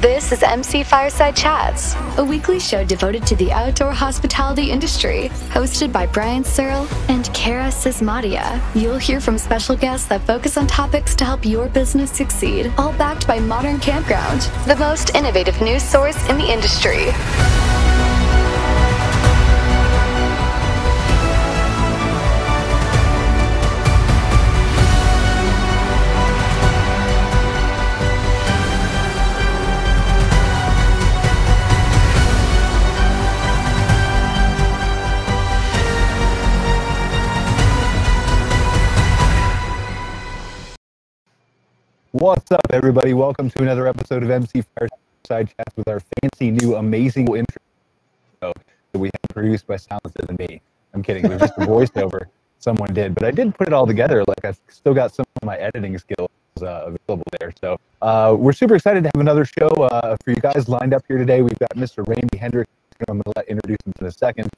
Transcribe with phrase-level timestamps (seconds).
[0.00, 5.92] This is MC Fireside Chats, a weekly show devoted to the outdoor hospitality industry, hosted
[5.92, 8.58] by Brian Searle and Kara Sismadia.
[8.74, 12.94] You'll hear from special guests that focus on topics to help your business succeed, all
[12.94, 17.71] backed by Modern Campground, the most innovative news source in the industry.
[42.22, 43.14] What's up, everybody?
[43.14, 47.58] Welcome to another episode of MC Fireside Chats with our fancy new amazing intro
[48.40, 48.54] that
[48.94, 50.62] we have produced by Silences and me.
[50.94, 51.24] I'm kidding.
[51.24, 52.26] It was just a voiceover
[52.60, 54.22] someone did, but I did put it all together.
[54.28, 57.52] Like I've still got some of my editing skills uh, available there.
[57.60, 61.02] So uh, we're super excited to have another show uh, for you guys lined up
[61.08, 61.42] here today.
[61.42, 62.06] We've got Mr.
[62.06, 62.70] Randy Hendricks.
[63.08, 64.48] I'm going to let introduce him in a second.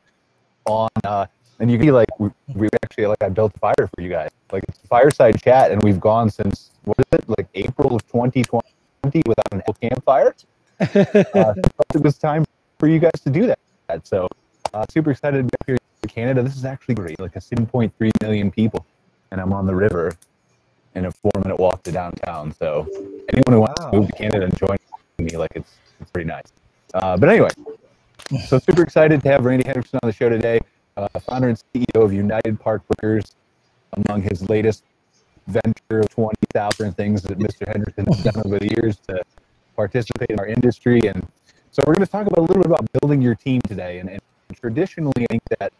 [0.66, 1.24] On uh,
[1.58, 4.08] and you can see like we, we actually like I built a fire for you
[4.08, 4.30] guys.
[4.52, 8.06] Like it's a fireside chat, and we've gone since what is it like April of
[8.06, 10.34] 2020 without an campfire.
[10.80, 11.54] uh,
[11.94, 12.44] it was time
[12.78, 14.06] for you guys to do that.
[14.06, 14.28] So
[14.72, 16.42] uh, super excited to be here in Canada.
[16.42, 17.18] This is actually great.
[17.20, 18.84] Like a 7.3 million people,
[19.30, 20.16] and I'm on the river
[20.94, 22.52] in a four minute walk to downtown.
[22.52, 22.88] So
[23.32, 23.90] anyone who wants wow.
[23.90, 24.76] to move to Canada and join
[25.18, 26.52] me, like it's it's pretty nice.
[26.92, 27.50] Uh, but anyway,
[28.48, 30.60] so super excited to have Randy Hendrickson on the show today
[30.96, 33.36] uh, founder and CEO of United Park Brokers.
[34.08, 34.82] Among his latest
[35.46, 37.66] venture of 20,000 things that Mr.
[37.68, 39.22] Henderson has done over the years to
[39.76, 41.00] participate in our industry.
[41.06, 41.26] And
[41.70, 43.98] so we're going to talk about a little bit about building your team today.
[43.98, 44.20] And, and
[44.52, 45.72] traditionally, I think that,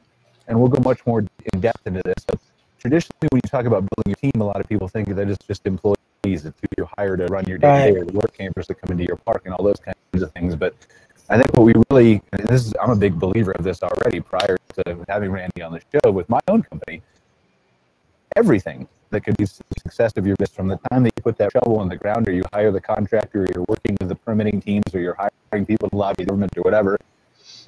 [0.46, 2.38] and we'll go much more in depth into this, but
[2.78, 5.44] traditionally, when you talk about building your team, a lot of people think that it's
[5.46, 5.96] just employees.
[6.24, 8.92] It's who you hire to run your day day or the work campers that come
[8.92, 10.54] into your park and all those kinds of things.
[10.54, 10.74] But
[11.34, 14.56] I think what we really, this is, I'm a big believer of this already prior
[14.76, 17.03] to having Randy on the show with my own company.
[18.36, 21.50] Everything that could be success of your business from the time that you put that
[21.50, 24.60] shovel in the ground or you hire the contractor or you're working with the permitting
[24.60, 25.16] teams or you're
[25.50, 26.97] hiring people to lobby the government or whatever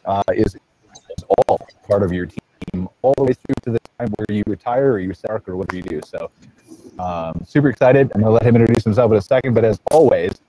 [0.04, 1.58] uh, is, is all
[1.88, 5.00] part of your team all the way through to the time where you retire or
[5.00, 6.00] you start or whatever you do.
[6.06, 6.30] So
[7.00, 8.12] um, super excited.
[8.14, 10.41] I'm going to let him introduce himself in a second, but as always,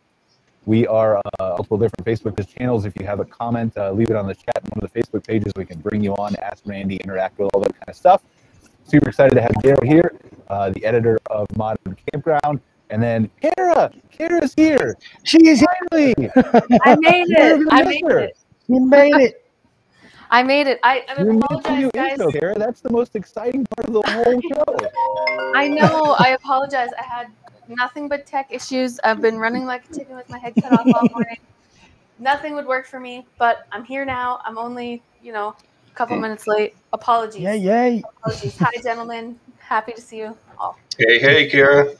[0.67, 2.85] we are uh, multiple different Facebook channels.
[2.85, 5.25] If you have a comment, uh, leave it on the chat one of the Facebook
[5.25, 5.53] pages.
[5.55, 8.21] We can bring you on, ask Randy, interact with all that kind of stuff.
[8.83, 10.13] Super excited to have Kara here,
[10.49, 12.59] uh, the editor of Modern Campground.
[12.89, 14.97] And then Kara, Kara's here.
[15.23, 16.13] She is finally.
[16.83, 17.67] I made it.
[17.71, 18.37] I made it.
[18.67, 19.45] You made it.
[20.29, 20.81] I made it.
[20.83, 22.11] I, I apologize, guys.
[22.11, 22.59] Intro, Kara.
[22.59, 25.53] That's the most exciting part of the whole show.
[25.55, 26.17] I know.
[26.19, 26.89] I apologize.
[26.99, 27.27] I had
[27.67, 28.99] nothing but tech issues.
[29.03, 31.37] I've been running like a chicken with my head cut off all morning.
[32.19, 34.39] Nothing would work for me, but I'm here now.
[34.43, 36.75] I'm only, you know, a couple minutes late.
[36.93, 37.41] Apologies.
[37.41, 38.03] Yay, yay.
[38.17, 38.57] Apologies.
[38.59, 39.39] Hi, gentlemen.
[39.59, 40.77] Happy to see you all.
[40.97, 41.93] Hey, hey, Kara.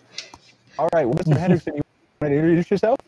[0.80, 1.06] All right.
[1.06, 1.38] Well, Mr.
[1.38, 1.87] Henderson, you want
[2.20, 3.00] to introduce yourself?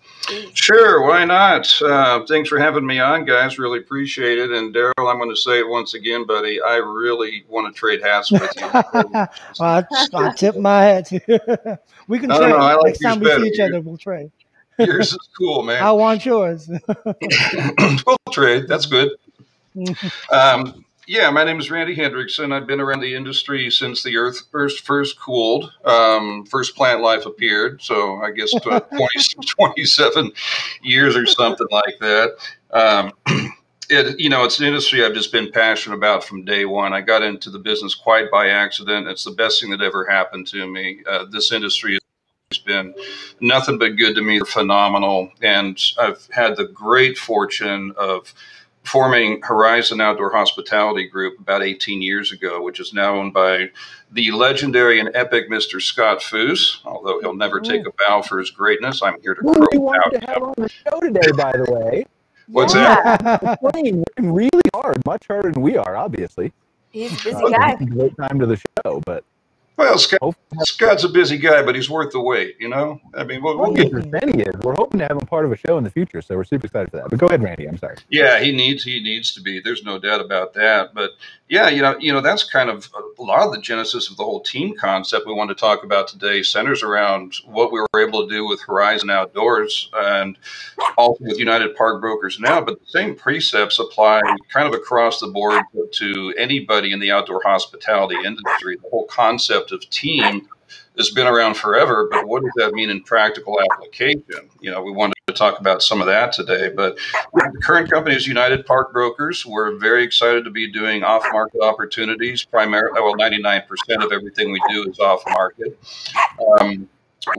[0.53, 1.81] Sure, why not?
[1.81, 3.57] Uh, thanks for having me on, guys.
[3.57, 4.51] Really appreciate it.
[4.51, 6.61] And Daryl, I'm going to say it once again, buddy.
[6.61, 8.67] I really want to trade hats with you.
[8.73, 9.83] well, I,
[10.13, 11.05] I tip my hat.
[11.07, 11.79] to.
[12.07, 12.53] we can trade.
[12.53, 13.43] Like Next time we better.
[13.43, 14.31] see each other, we'll trade.
[14.77, 15.83] Yours is cool, man.
[15.83, 16.69] I want yours.
[17.15, 18.67] we'll trade.
[18.67, 19.11] That's good.
[20.31, 22.53] Um, yeah, my name is Randy Hendrickson.
[22.53, 27.25] I've been around the industry since the Earth first first cooled, um, first plant life
[27.25, 27.81] appeared.
[27.81, 28.83] So I guess 20,
[29.43, 30.31] 27
[30.83, 32.35] years or something like that.
[32.69, 33.13] Um,
[33.89, 36.93] it, you know, it's an industry I've just been passionate about from day one.
[36.93, 39.07] I got into the business quite by accident.
[39.07, 40.99] It's the best thing that ever happened to me.
[41.09, 41.97] Uh, this industry
[42.51, 42.93] has been
[43.41, 48.31] nothing but good to me, phenomenal, and I've had the great fortune of
[48.89, 53.69] forming Horizon Outdoor Hospitality Group about 18 years ago, which is now owned by
[54.11, 55.81] the legendary and epic Mr.
[55.81, 56.79] Scott Foos.
[56.85, 57.67] Although he'll never mm.
[57.67, 59.41] take a bow for his greatness, I'm here to.
[59.41, 62.05] Who we wanted to have on the show today, by the way.
[62.47, 63.17] What's yeah.
[63.17, 63.59] that?
[63.59, 66.51] Playing really hard, much harder than we are, obviously.
[66.89, 67.75] He's a uh, busy guy.
[67.75, 69.23] Great time to the show, but
[69.79, 72.57] well, Scott, Scott's a busy guy, but he's worth the wait.
[72.59, 73.87] You know, I mean, we'll, we'll get.
[73.87, 74.53] He is.
[74.61, 76.65] We're hoping to have him part of a show in the future, so we're super
[76.65, 77.09] excited for that.
[77.09, 77.65] But go ahead, Randy.
[77.65, 77.95] I'm sorry.
[78.09, 79.61] Yeah, he needs he needs to be.
[79.61, 80.93] There's no doubt about that.
[80.93, 81.11] But
[81.49, 84.17] yeah, you know, you know, that's kind of uh, a lot of the genesis of
[84.17, 88.07] the whole team concept we want to talk about today centers around what we were
[88.07, 90.37] able to do with Horizon Outdoors and
[90.95, 92.61] also with United Park Brokers now.
[92.61, 94.21] But the same precepts apply
[94.53, 95.63] kind of across the board
[95.93, 98.77] to anybody in the outdoor hospitality industry.
[98.77, 100.47] The whole concept of team
[100.97, 104.49] has been around forever, but what does that mean in practical application?
[104.59, 106.69] You know, we wanted to talk about some of that today.
[106.69, 106.97] But
[107.33, 109.45] the current company is United Park Brokers.
[109.45, 112.43] We're very excited to be doing off market opportunities.
[112.43, 113.63] Primarily, well, 99%
[114.03, 115.79] of everything we do is off market.
[116.59, 116.89] Um,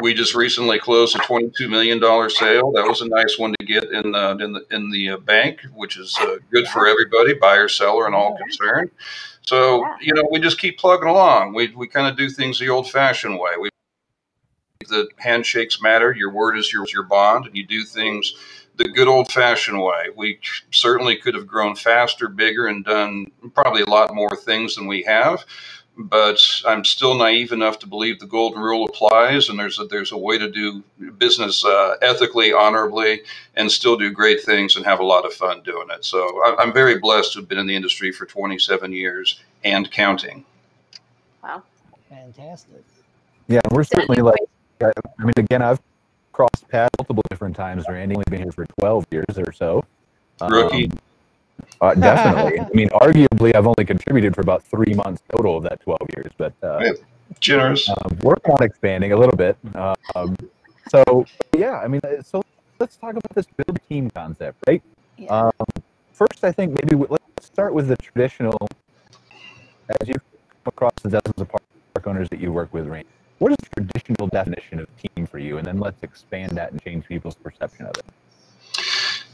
[0.03, 1.99] we just recently closed a $22 million
[2.31, 2.71] sale.
[2.73, 5.63] That was a nice one to get in the in the in the uh, bank,
[5.75, 8.91] which is uh, good for everybody, buyer, seller, and all concerned.
[9.43, 11.55] So you know, we just keep plugging along.
[11.55, 13.53] We we kind of do things the old-fashioned way.
[13.61, 13.71] We
[14.89, 16.13] the handshakes matter.
[16.13, 18.35] Your word is your your bond, and you do things
[18.77, 20.07] the good old-fashioned way.
[20.17, 20.41] We
[20.71, 25.03] certainly could have grown faster, bigger, and done probably a lot more things than we
[25.03, 25.45] have
[26.09, 30.13] but I'm still naive enough to believe the golden rule applies, and there's a, there's
[30.13, 30.83] a way to do
[31.19, 33.23] business uh, ethically, honorably,
[33.55, 36.05] and still do great things and have a lot of fun doing it.
[36.05, 40.45] So I'm very blessed to have been in the industry for 27 years and counting.
[41.43, 41.63] Wow,
[42.09, 42.85] fantastic!
[43.49, 44.41] Yeah, we're certainly like.
[44.83, 45.81] I mean, again, I've
[46.33, 47.85] crossed paths multiple different times.
[47.87, 49.85] Randy, only been here for 12 years or so.
[50.41, 50.91] Rookie.
[51.81, 52.61] Uh, definitely.
[52.61, 56.33] I mean, arguably, I've only contributed for about three months total of that 12 years,
[56.37, 56.93] but uh,
[57.41, 57.89] generous.
[57.89, 59.57] Um, working on expanding a little bit.
[59.75, 60.37] Um,
[60.89, 61.25] so,
[61.57, 62.43] yeah, I mean, uh, so
[62.79, 64.83] let's talk about this build team concept, right?
[65.17, 65.29] Yeah.
[65.29, 65.83] Um,
[66.13, 68.59] first, I think maybe let's start with the traditional,
[70.01, 71.63] as you come across the dozens of park
[72.07, 73.09] owners that you work with, Randy.
[73.39, 75.57] What is the traditional definition of team for you?
[75.57, 78.05] And then let's expand that and change people's perception of it.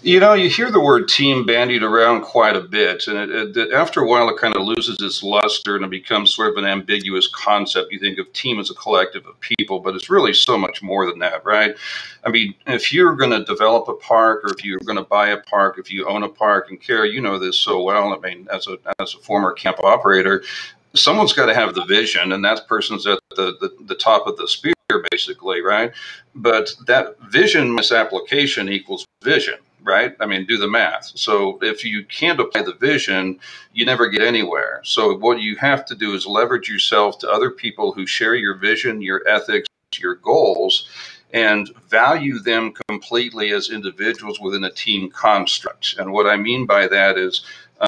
[0.06, 3.72] You know, you hear the word team bandied around quite a bit, and it, it,
[3.72, 6.64] after a while, it kind of loses its luster and it becomes sort of an
[6.64, 7.90] ambiguous concept.
[7.90, 11.06] You think of team as a collective of people, but it's really so much more
[11.06, 11.74] than that, right?
[12.22, 15.30] I mean, if you're going to develop a park, or if you're going to buy
[15.30, 18.14] a park, if you own a park, and Kara, you know this so well.
[18.14, 20.44] I mean, as a as a former camp operator,
[20.94, 24.36] someone's got to have the vision, and that person's at the, the, the top of
[24.36, 24.72] the spear,
[25.10, 25.90] basically, right?
[26.32, 30.16] But that vision misapplication equals vision right?
[30.20, 31.12] I mean, do the math.
[31.14, 33.38] So if you can't apply the vision,
[33.72, 34.80] you never get anywhere.
[34.84, 38.54] So what you have to do is leverage yourself to other people who share your
[38.54, 39.68] vision, your ethics,
[39.98, 40.88] your goals,
[41.32, 45.96] and value them completely as individuals within a team construct.
[45.98, 47.42] And what I mean by that is,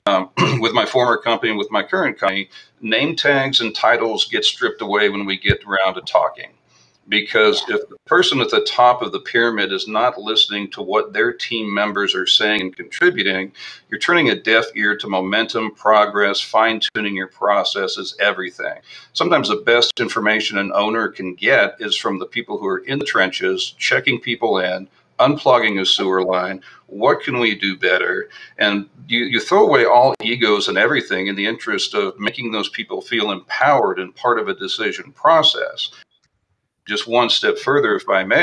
[0.07, 0.31] um,
[0.61, 2.51] with my former company with my current company,
[2.81, 6.51] name tags and titles get stripped away when we get around to talking
[7.09, 11.13] because if the person at the top of the pyramid is not listening to what
[11.13, 13.53] their team members are saying and contributing,
[13.89, 18.79] you're turning a deaf ear to momentum, progress, fine tuning your processes, everything.
[19.15, 22.99] Sometimes the best information an owner can get is from the people who are in
[22.99, 24.89] the trenches, checking people in,
[25.19, 26.63] unplugging a sewer line.
[26.87, 28.29] What can we do better?
[28.59, 32.69] And you, you throw away all egos and everything in the interest of making those
[32.69, 35.91] people feel empowered and part of a decision process
[36.89, 38.43] just one step further, if I may,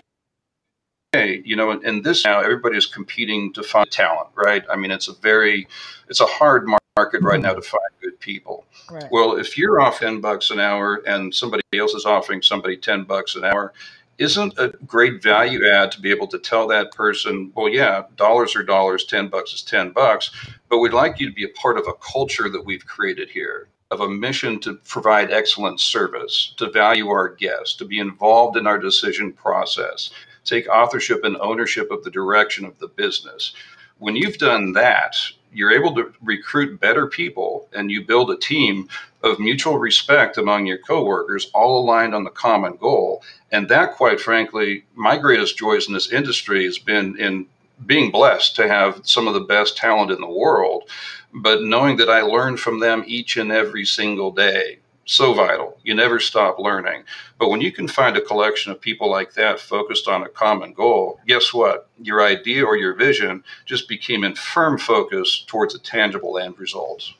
[1.13, 4.63] you know, in, in this now, everybody is competing to find talent, right?
[4.69, 5.67] I mean, it's a very,
[6.07, 8.65] it's a hard market right now to find good people.
[8.89, 9.05] Right.
[9.11, 13.03] Well, if you're off 10 bucks an hour and somebody else is offering somebody 10
[13.03, 13.73] bucks an hour,
[14.17, 18.55] isn't a great value add to be able to tell that person, well, yeah, dollars
[18.55, 20.31] are dollars, 10 bucks is 10 bucks,
[20.69, 23.67] but we'd like you to be a part of a culture that we've created here
[23.91, 28.65] of a mission to provide excellent service, to value our guests, to be involved in
[28.65, 30.09] our decision process,
[30.43, 33.53] take authorship and ownership of the direction of the business.
[33.99, 35.15] When you've done that,
[35.53, 38.89] you're able to recruit better people and you build a team
[39.23, 43.23] of mutual respect among your coworkers, all aligned on the common goal.
[43.51, 47.45] And that, quite frankly, my greatest joys in this industry has been in
[47.85, 50.89] being blessed to have some of the best talent in the world
[51.35, 54.79] but knowing that I learn from them each and every single day.
[55.07, 55.77] So vital.
[55.83, 57.03] You never stop learning.
[57.37, 60.73] But when you can find a collection of people like that focused on a common
[60.73, 61.89] goal, guess what?
[62.01, 67.13] Your idea or your vision just became in firm focus towards a tangible end result.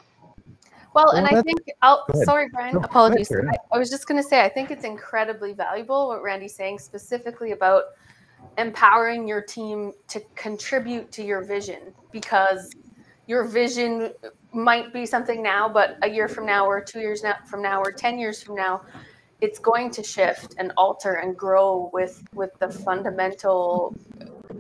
[0.96, 3.30] Well, and I think, oh, I'll, sorry, Brian, apologies.
[3.32, 6.80] I, I was just going to say, I think it's incredibly valuable what Randy's saying
[6.80, 7.84] specifically about
[8.58, 12.72] empowering your team to contribute to your vision because
[13.28, 14.14] your vision
[14.54, 17.82] might be something now, but a year from now, or two years now, from now,
[17.82, 18.82] or 10 years from now,
[19.42, 23.96] it's going to shift and alter and grow with with the fundamental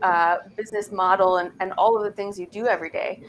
[0.01, 3.23] uh, business model and, and all of the things you do every day.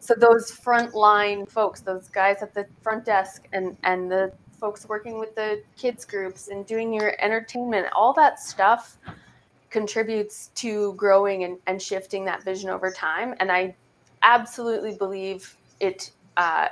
[0.00, 5.18] So those frontline folks, those guys at the front desk and and the folks working
[5.18, 8.98] with the kids groups and doing your entertainment, all that stuff
[9.70, 13.34] contributes to growing and, and shifting that vision over time.
[13.40, 13.74] And I
[14.22, 16.68] absolutely believe it uh,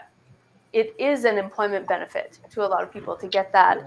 [0.73, 3.79] it is an employment benefit to a lot of people to get that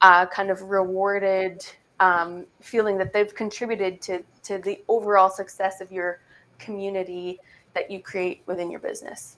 [0.00, 1.64] uh, kind of rewarded
[2.00, 6.20] um, feeling that they've contributed to to the overall success of your
[6.58, 7.38] community
[7.74, 9.36] that you create within your business.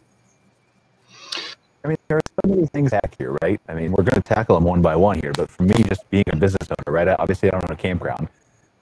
[1.85, 3.61] I mean, there are so many things back here, right?
[3.69, 6.09] I mean, we're going to tackle them one by one here, but for me, just
[6.11, 7.09] being a business owner, right?
[7.19, 8.29] Obviously, I don't own a campground,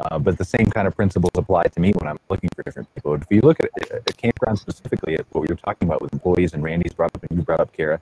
[0.01, 2.93] uh, but the same kind of principles apply to me when I'm looking for different
[2.95, 3.15] people.
[3.15, 3.71] If you look at
[4.07, 7.39] a campground specifically, at what were talking about with employees, and Randy's brought up, and
[7.39, 8.01] you brought up, Kara,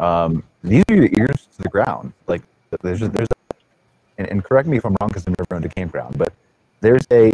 [0.00, 2.12] um, these are your ears to the ground.
[2.26, 2.42] Like,
[2.82, 3.28] there's, there's,
[4.18, 6.32] and, and correct me if I'm wrong because I've never owned a campground, but
[6.80, 7.28] there's a,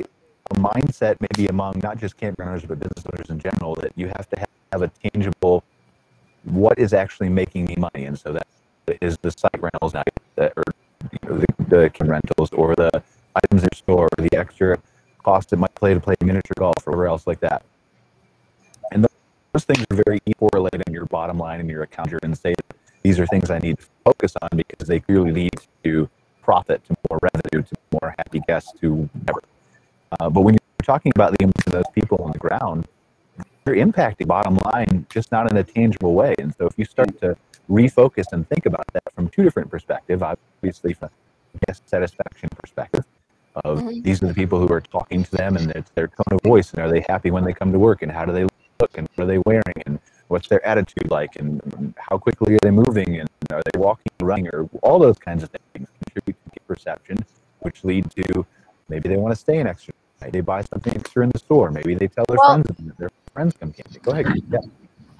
[0.51, 4.29] a mindset maybe among not just campgrounders but business owners in general that you have
[4.31, 5.63] to have, a tangible
[6.43, 8.47] what is actually making me money, and so that
[9.01, 10.03] is the site rentals now,
[10.37, 10.65] or
[11.13, 12.91] you know, the, the rentals, or the
[13.37, 14.79] items in your store, or the extra
[15.23, 17.65] cost it might play to play miniature golf, or whatever else like that.
[18.93, 19.07] And
[19.53, 22.55] those things are very correlated in your bottom line and your account, and say
[23.03, 25.51] these are things I need to focus on because they clearly lead
[25.85, 26.09] to
[26.43, 29.43] profit, to more revenue, to more happy guests, to whatever.
[30.21, 32.87] Uh, but when you're talking about the those people on the ground,
[33.65, 36.35] they're impacting bottom line, just not in a tangible way.
[36.39, 37.37] And so if you start to
[37.69, 41.11] refocus and think about that from two different perspectives, obviously from
[41.67, 43.05] guest satisfaction perspective
[43.65, 44.01] of mm-hmm.
[44.03, 46.73] these are the people who are talking to them and it's their tone of voice
[46.73, 48.45] and are they happy when they come to work and how do they
[48.81, 52.59] look and what are they wearing and what's their attitude like and how quickly are
[52.63, 56.37] they moving and are they walking or running or all those kinds of things contribute
[56.53, 57.17] to perception
[57.61, 58.45] which lead to
[58.89, 61.71] maybe they want to stay an extra night they buy something extra in the store
[61.71, 64.01] maybe they tell their well, friends that their friends come camping.
[64.03, 64.27] Go ahead.
[64.51, 64.59] Yeah.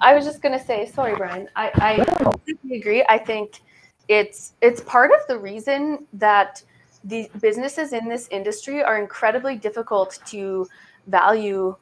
[0.01, 1.49] I was just gonna say, sorry, Brian.
[1.55, 2.33] I, I no.
[2.73, 3.05] agree.
[3.07, 3.61] I think
[4.07, 6.63] it's it's part of the reason that
[7.05, 10.67] the businesses in this industry are incredibly difficult to
[11.07, 11.75] value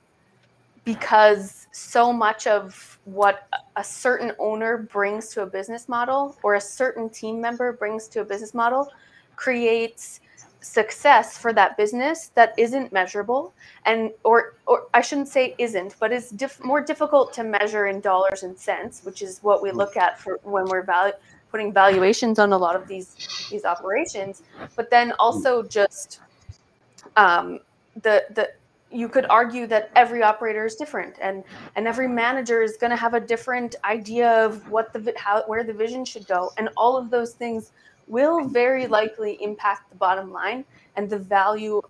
[0.85, 6.61] because so much of what a certain owner brings to a business model or a
[6.61, 8.91] certain team member brings to a business model
[9.37, 10.19] creates
[10.59, 13.53] success for that business that isn't measurable
[13.85, 18.43] and or or I shouldn't say isn't but is more difficult to measure in dollars
[18.43, 21.13] and cents which is what we look at for when we're valu-
[21.53, 23.07] putting valuations on a lot of these
[23.51, 24.41] these operations
[24.75, 26.19] but then also just
[27.15, 27.59] um,
[28.01, 28.49] the the
[28.91, 31.43] you could argue that every operator is different and
[31.75, 35.63] and every manager is going to have a different idea of what the how where
[35.63, 37.71] the vision should go and all of those things
[38.07, 41.81] will very likely impact the bottom line and the value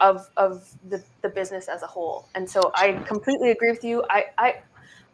[0.00, 2.28] of of the, the business as a whole.
[2.34, 4.04] And so I completely agree with you.
[4.10, 4.54] I, I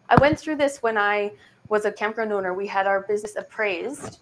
[0.08, 1.32] I went through this when I
[1.72, 2.52] was a campground owner.
[2.52, 4.18] We had our business appraised,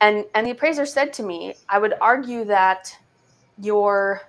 [0.00, 2.92] and and the appraiser said to me, I would argue that
[3.62, 4.22] your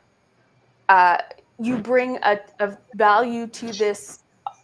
[0.88, 1.18] uh,
[1.60, 4.20] you bring a, a value to this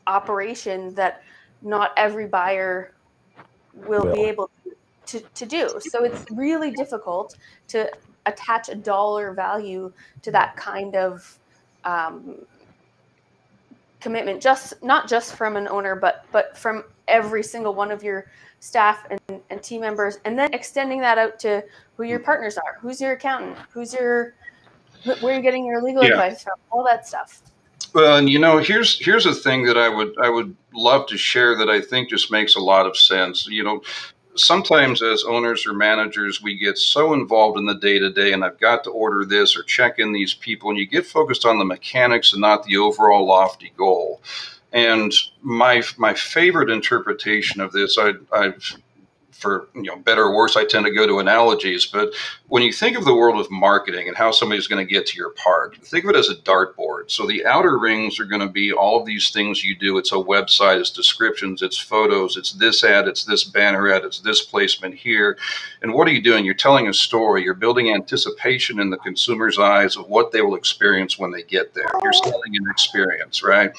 [0.06, 1.24] operation that
[1.64, 2.94] not every buyer
[3.74, 4.14] will, will.
[4.14, 4.52] be able
[5.08, 5.68] to, to do.
[5.80, 7.36] So it's really difficult
[7.70, 7.92] to
[8.28, 11.40] attach a dollar value to that kind of
[11.84, 12.36] um,
[14.00, 18.26] commitment, just not just from an owner, but but from every single one of your
[18.60, 21.64] staff and, and team members, and then extending that out to
[21.98, 24.36] who your partners are, who's your accountant, who's your
[25.22, 26.12] where you're getting your legal yeah.
[26.12, 27.42] advice from, all that stuff.
[27.94, 31.18] Well, and you know, here's here's a thing that I would I would love to
[31.18, 33.48] share that I think just makes a lot of sense.
[33.48, 33.84] You know,
[34.36, 38.44] sometimes as owners or managers, we get so involved in the day to day, and
[38.44, 41.60] I've got to order this or check in these people, and you get focused on
[41.60, 44.22] the mechanics and not the overall lofty goal.
[44.76, 48.76] And my my favorite interpretation of this, I, I've
[49.32, 51.86] for you know better or worse, I tend to go to analogies.
[51.86, 52.14] But
[52.48, 55.18] when you think of the world of marketing and how somebody's going to get to
[55.18, 57.10] your park, think of it as a dartboard.
[57.10, 59.98] So the outer rings are going to be all of these things you do.
[59.98, 64.20] It's a website, it's descriptions, it's photos, it's this ad, it's this banner ad, it's
[64.20, 65.38] this placement here.
[65.82, 66.46] And what are you doing?
[66.46, 67.44] You're telling a story.
[67.44, 71.74] You're building anticipation in the consumer's eyes of what they will experience when they get
[71.74, 71.90] there.
[72.04, 73.72] You're selling an experience, right?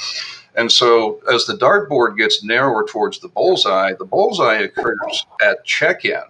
[0.57, 6.05] And so, as the dartboard gets narrower towards the bullseye, the bullseye occurs at check
[6.05, 6.23] in.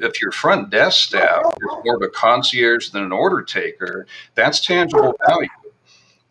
[0.00, 4.64] If your front desk staff is more of a concierge than an order taker, that's
[4.64, 5.48] tangible value.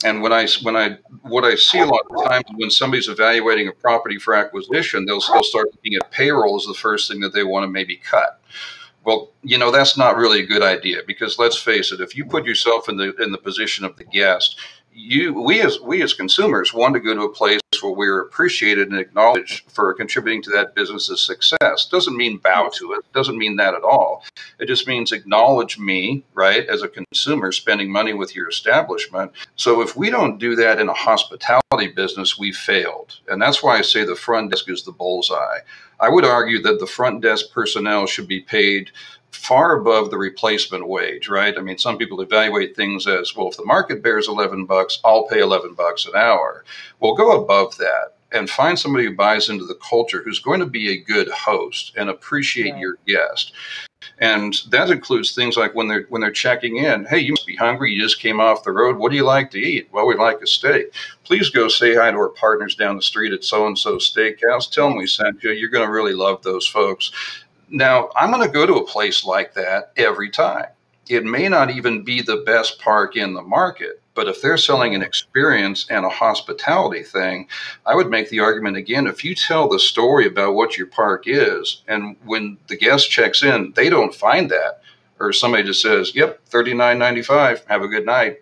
[0.03, 3.67] And when I when I what I see a lot of times when somebody's evaluating
[3.67, 7.33] a property for acquisition, they'll they'll start looking at payroll as the first thing that
[7.33, 8.41] they want to maybe cut.
[9.05, 12.25] Well, you know that's not really a good idea because let's face it, if you
[12.25, 14.59] put yourself in the in the position of the guest,
[14.95, 18.89] you we as we as consumers want to go to a place where we're appreciated
[18.89, 21.85] and acknowledged for contributing to that business's success.
[21.91, 23.01] Doesn't mean bow to it.
[23.13, 24.23] Doesn't mean that at all.
[24.57, 29.33] It just means acknowledge me right as a consumer spending money with your establishment.
[29.57, 33.19] So if we don't do that in a hospitality business we failed.
[33.27, 35.59] And that's why i say the front desk is the bullseye.
[35.99, 38.91] I would argue that the front desk personnel should be paid
[39.35, 41.57] far above the replacement wage, right?
[41.57, 45.27] I mean, some people evaluate things as well, if the market bears 11 bucks, I'll
[45.27, 46.63] pay 11 bucks an hour.
[46.99, 50.65] Well, go above that and find somebody who buys into the culture who's going to
[50.65, 52.81] be a good host and appreciate right.
[52.81, 53.53] your guest.
[54.19, 57.55] And that includes things like when they're when they're checking in, hey, you must be
[57.55, 58.97] hungry, you just came off the road.
[58.97, 59.89] What do you like to eat?
[59.91, 60.93] Well, we'd like a steak.
[61.23, 64.69] Please go say hi to our partners down the street at so and so steakhouse.
[64.69, 65.51] Tell them we sent you.
[65.51, 67.11] You're going to really love those folks.
[67.69, 70.67] Now, I'm going to go to a place like that every time.
[71.07, 74.95] It may not even be the best park in the market, but if they're selling
[74.95, 77.47] an experience and a hospitality thing,
[77.85, 81.23] I would make the argument again if you tell the story about what your park
[81.27, 84.81] is, and when the guest checks in, they don't find that,
[85.19, 88.37] or somebody just says, Yep, $39.95, have a good night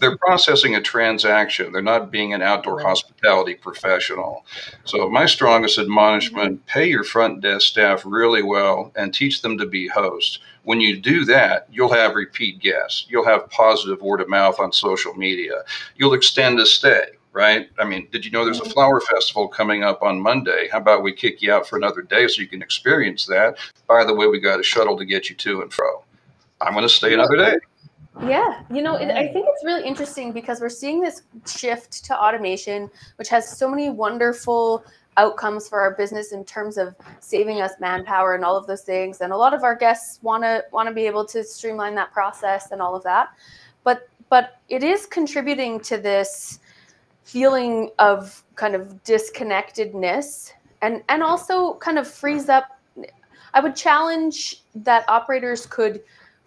[0.00, 1.72] they're processing a transaction.
[1.72, 4.44] They're not being an outdoor hospitality professional.
[4.84, 6.66] So, my strongest admonishment mm-hmm.
[6.66, 10.38] pay your front desk staff really well and teach them to be hosts.
[10.64, 13.06] When you do that, you'll have repeat guests.
[13.08, 15.62] You'll have positive word of mouth on social media.
[15.96, 17.68] You'll extend a stay, right?
[17.78, 18.72] I mean, did you know there's a mm-hmm.
[18.72, 20.68] flower festival coming up on Monday?
[20.70, 23.56] How about we kick you out for another day so you can experience that?
[23.88, 26.04] By the way, we got a shuttle to get you to and fro.
[26.60, 27.56] I'm going to stay another day.
[28.20, 32.16] Yeah, you know, it, I think it's really interesting because we're seeing this shift to
[32.16, 34.84] automation, which has so many wonderful
[35.16, 39.20] outcomes for our business in terms of saving us manpower and all of those things.
[39.20, 42.12] And a lot of our guests want to want to be able to streamline that
[42.12, 43.30] process and all of that.
[43.82, 46.60] But but it is contributing to this
[47.24, 50.52] feeling of kind of disconnectedness
[50.82, 52.78] and and also kind of frees up
[53.54, 56.02] I would challenge that operators could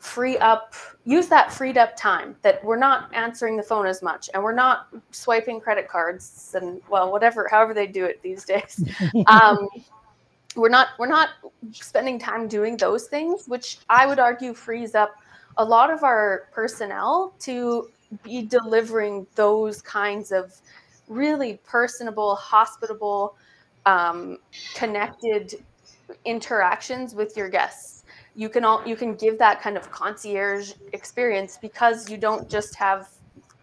[0.05, 4.29] free up use that freed up time that we're not answering the phone as much
[4.33, 8.83] and we're not swiping credit cards and well whatever however they do it these days.
[9.27, 9.67] Um,
[10.55, 11.29] we're not we're not
[11.71, 15.15] spending time doing those things which i would argue frees up
[15.57, 17.89] a lot of our personnel to
[18.23, 20.53] be delivering those kinds of
[21.07, 23.35] really personable hospitable
[23.85, 24.37] um,
[24.73, 25.55] connected
[26.23, 27.94] interactions with your guests
[28.35, 32.75] you can all you can give that kind of concierge experience because you don't just
[32.75, 33.09] have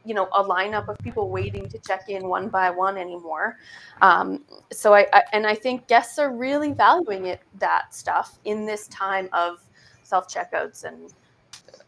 [0.04, 3.58] you know a lineup of people waiting to check in one by one anymore.
[4.00, 8.66] Um, so I, I, and i think guests are really valuing it that stuff in
[8.66, 9.62] this time of
[10.02, 11.12] self checkouts and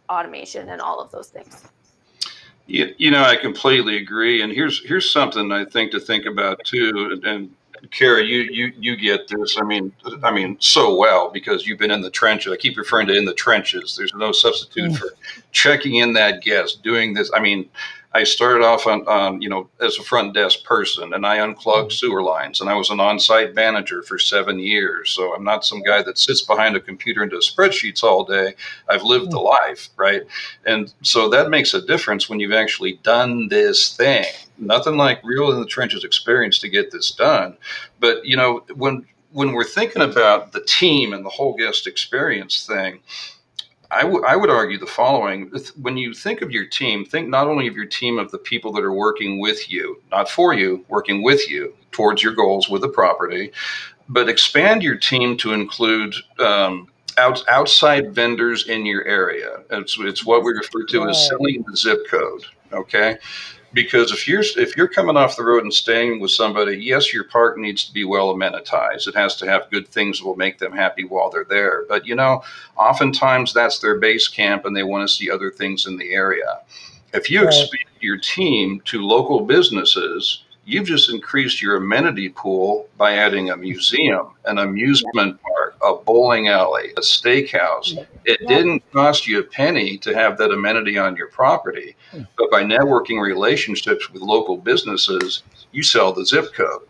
[0.09, 1.65] automation and all of those things.
[2.67, 4.43] You, you know i completely agree.
[4.43, 7.51] And here's here's something i think to think about too and
[7.91, 9.57] Kara, you you you get this.
[9.59, 9.93] I mean,
[10.23, 12.53] I mean so well because you've been in the trenches.
[12.53, 13.95] I keep referring to in the trenches.
[13.97, 14.99] There's no substitute mm.
[14.99, 15.09] for
[15.53, 17.31] checking in that guest, doing this.
[17.35, 17.69] I mean,
[18.15, 21.91] I started off on, on, you know, as a front desk person and I unclogged
[21.91, 22.07] mm-hmm.
[22.07, 25.11] sewer lines and I was an on site manager for seven years.
[25.11, 28.55] So I'm not some guy that sits behind a computer and does spreadsheets all day.
[28.89, 29.69] I've lived the mm-hmm.
[29.69, 30.23] life, right?
[30.65, 34.27] And so that makes a difference when you've actually done this thing.
[34.59, 37.57] Nothing like real in the trenches experience to get this done.
[37.99, 42.65] But, you know, when, when we're thinking about the team and the whole guest experience
[42.65, 43.01] thing,
[43.95, 45.51] I, w- I would argue the following.
[45.81, 48.73] When you think of your team think not only of your team of the people
[48.73, 52.83] that are working with you not for you working with you towards your goals with
[52.83, 53.53] the property
[54.09, 59.63] but expand your team to include um, out, outside vendors in your area.
[59.71, 63.19] It's, it's what we refer to as selling the zip code okay
[63.75, 67.25] because if you're if you're coming off the road and staying with somebody, yes, your
[67.25, 69.09] park needs to be well amenitized.
[69.09, 71.85] It has to have good things that will make them happy while they're there.
[71.89, 72.43] But you know,
[72.77, 76.61] oftentimes that's their base camp, and they want to see other things in the area.
[77.13, 77.49] If you right.
[77.49, 83.57] expand your team to local businesses you've just increased your amenity pool by adding a
[83.57, 87.97] museum, an amusement park, a bowling alley, a steakhouse.
[88.25, 92.23] It didn't cost you a penny to have that amenity on your property, hmm.
[92.37, 96.83] but by networking relationships with local businesses, you sell the zip code.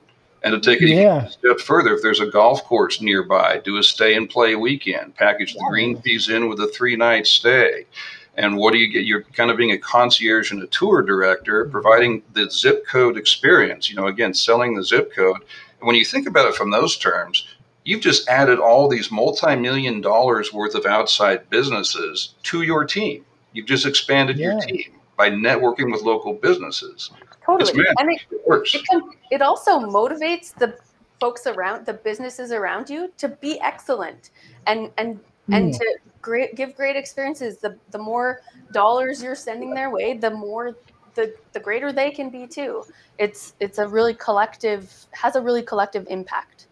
[0.44, 1.24] And to take it yeah.
[1.24, 5.16] a step further, if there's a golf course nearby, do a stay and play weekend,
[5.16, 7.86] package the green fees in with a three night stay.
[8.36, 9.04] And what do you get?
[9.04, 13.88] You're kind of being a concierge and a tour director, providing the zip code experience.
[13.88, 15.36] You know, again, selling the zip code.
[15.80, 17.46] And when you think about it from those terms,
[17.84, 23.24] you've just added all these multi-million dollars worth of outside businesses to your team.
[23.52, 24.52] You've just expanded yeah.
[24.52, 27.10] your team by networking with local businesses.
[27.46, 28.74] Totally, and it, it works.
[28.74, 30.76] It, can, it also motivates the
[31.20, 34.30] folks around the businesses around you to be excellent
[34.66, 35.16] and and
[35.48, 35.56] mm.
[35.56, 38.40] and to great give great experiences the the more
[38.72, 40.74] dollars you're sending their way the more
[41.14, 42.82] the the greater they can be too
[43.18, 46.66] it's it's a really collective has a really collective impact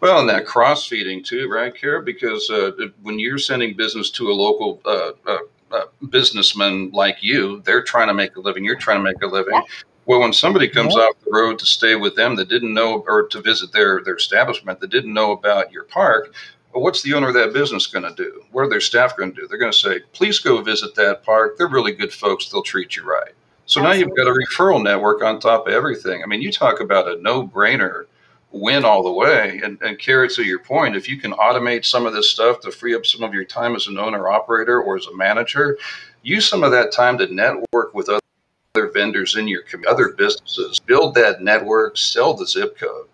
[0.00, 2.00] Well, and that cross feeding too, right, Kara?
[2.00, 2.70] Because uh,
[3.02, 5.38] when you're sending business to a local uh, uh,
[5.72, 8.64] uh, businessman like you, they're trying to make a living.
[8.64, 9.54] You're trying to make a living.
[9.54, 9.62] Yeah.
[10.06, 11.02] Well, when somebody comes yeah.
[11.02, 14.14] off the road to stay with them that didn't know, or to visit their their
[14.14, 16.32] establishment that didn't know about your park,
[16.72, 18.42] well, what's the owner of that business going to do?
[18.52, 19.48] What are their staff going to do?
[19.48, 21.56] They're going to say, "Please go visit that park.
[21.56, 22.48] They're really good folks.
[22.48, 23.32] They'll treat you right."
[23.66, 23.90] So Absolutely.
[23.90, 26.22] now you've got a referral network on top of everything.
[26.22, 28.04] I mean, you talk about a no brainer
[28.50, 29.60] win all the way.
[29.62, 32.70] And, and Kara to your point, if you can automate some of this stuff to
[32.70, 35.78] free up some of your time as an owner operator or as a manager,
[36.22, 41.14] use some of that time to network with other vendors in your other businesses, build
[41.14, 43.06] that network, sell the zip code.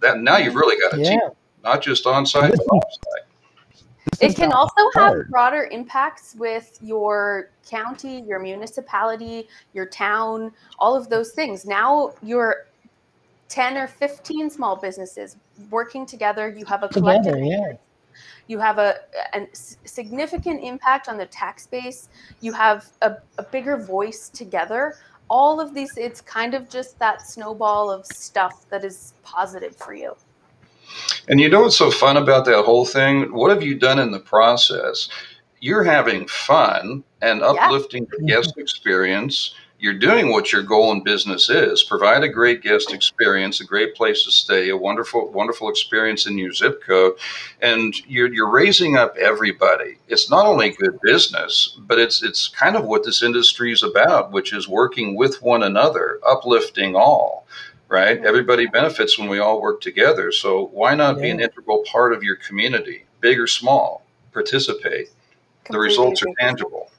[0.00, 1.10] That now you've really got a yeah.
[1.10, 1.20] team,
[1.62, 3.30] not just on site, but off site.
[4.20, 11.08] It can also have broader impacts with your county, your municipality, your town, all of
[11.08, 11.64] those things.
[11.64, 12.66] Now you're
[13.48, 15.36] 10 or 15 small businesses
[15.70, 16.48] working together.
[16.48, 17.34] You have a collective.
[17.34, 17.72] Together, yeah.
[18.46, 18.96] You have a,
[19.34, 22.08] a, significant impact on the tax base.
[22.40, 24.96] You have a, a bigger voice together.
[25.28, 29.94] All of these, it's kind of just that snowball of stuff that is positive for
[29.94, 30.16] you.
[31.28, 33.32] And you know what's so fun about that whole thing?
[33.32, 35.08] What have you done in the process?
[35.60, 38.08] You're having fun and uplifting yeah.
[38.18, 38.60] the guest mm-hmm.
[38.60, 39.54] experience.
[39.78, 41.82] You're doing what your goal in business is.
[41.82, 46.36] Provide a great guest experience a great place to stay a wonderful wonderful experience in
[46.36, 47.14] your zip code.
[47.62, 49.96] And you're, you're raising up everybody.
[50.08, 54.32] It's not only good business but it's it's kind of what this industry is about
[54.32, 57.46] which is working with one another uplifting all
[57.90, 61.22] right everybody benefits when we all work together so why not yeah.
[61.22, 65.10] be an integral part of your community big or small participate
[65.64, 66.90] Completely the results are tangible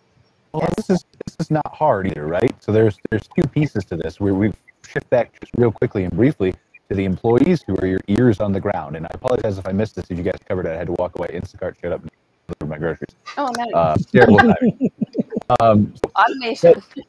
[0.54, 2.52] well, this is this is not hard either, right?
[2.62, 4.20] So there's there's two pieces to this.
[4.20, 4.52] Where we
[4.88, 6.54] shift back just real quickly and briefly
[6.90, 8.96] to the employees who are your ears on the ground.
[8.98, 10.06] And I apologize if I missed this.
[10.10, 11.28] If you guys covered it, I had to walk away.
[11.30, 12.02] Instacart showed up
[12.60, 13.16] for my groceries.
[13.38, 13.66] Oh no!
[13.72, 14.40] Uh, terrible
[15.62, 16.84] um, Automation.
[16.96, 17.06] But,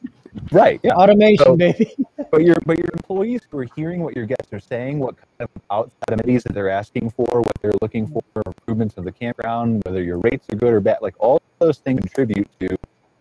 [0.51, 0.79] right.
[0.83, 0.93] Yeah.
[0.93, 1.91] Automation, so, baby.
[2.31, 5.27] but your but your employees who are hearing what your guests are saying, what kind
[5.41, 9.83] of outside amenities that they're asking for, what they're looking for, improvements of the campground,
[9.85, 12.75] whether your rates are good or bad, like all those things contribute to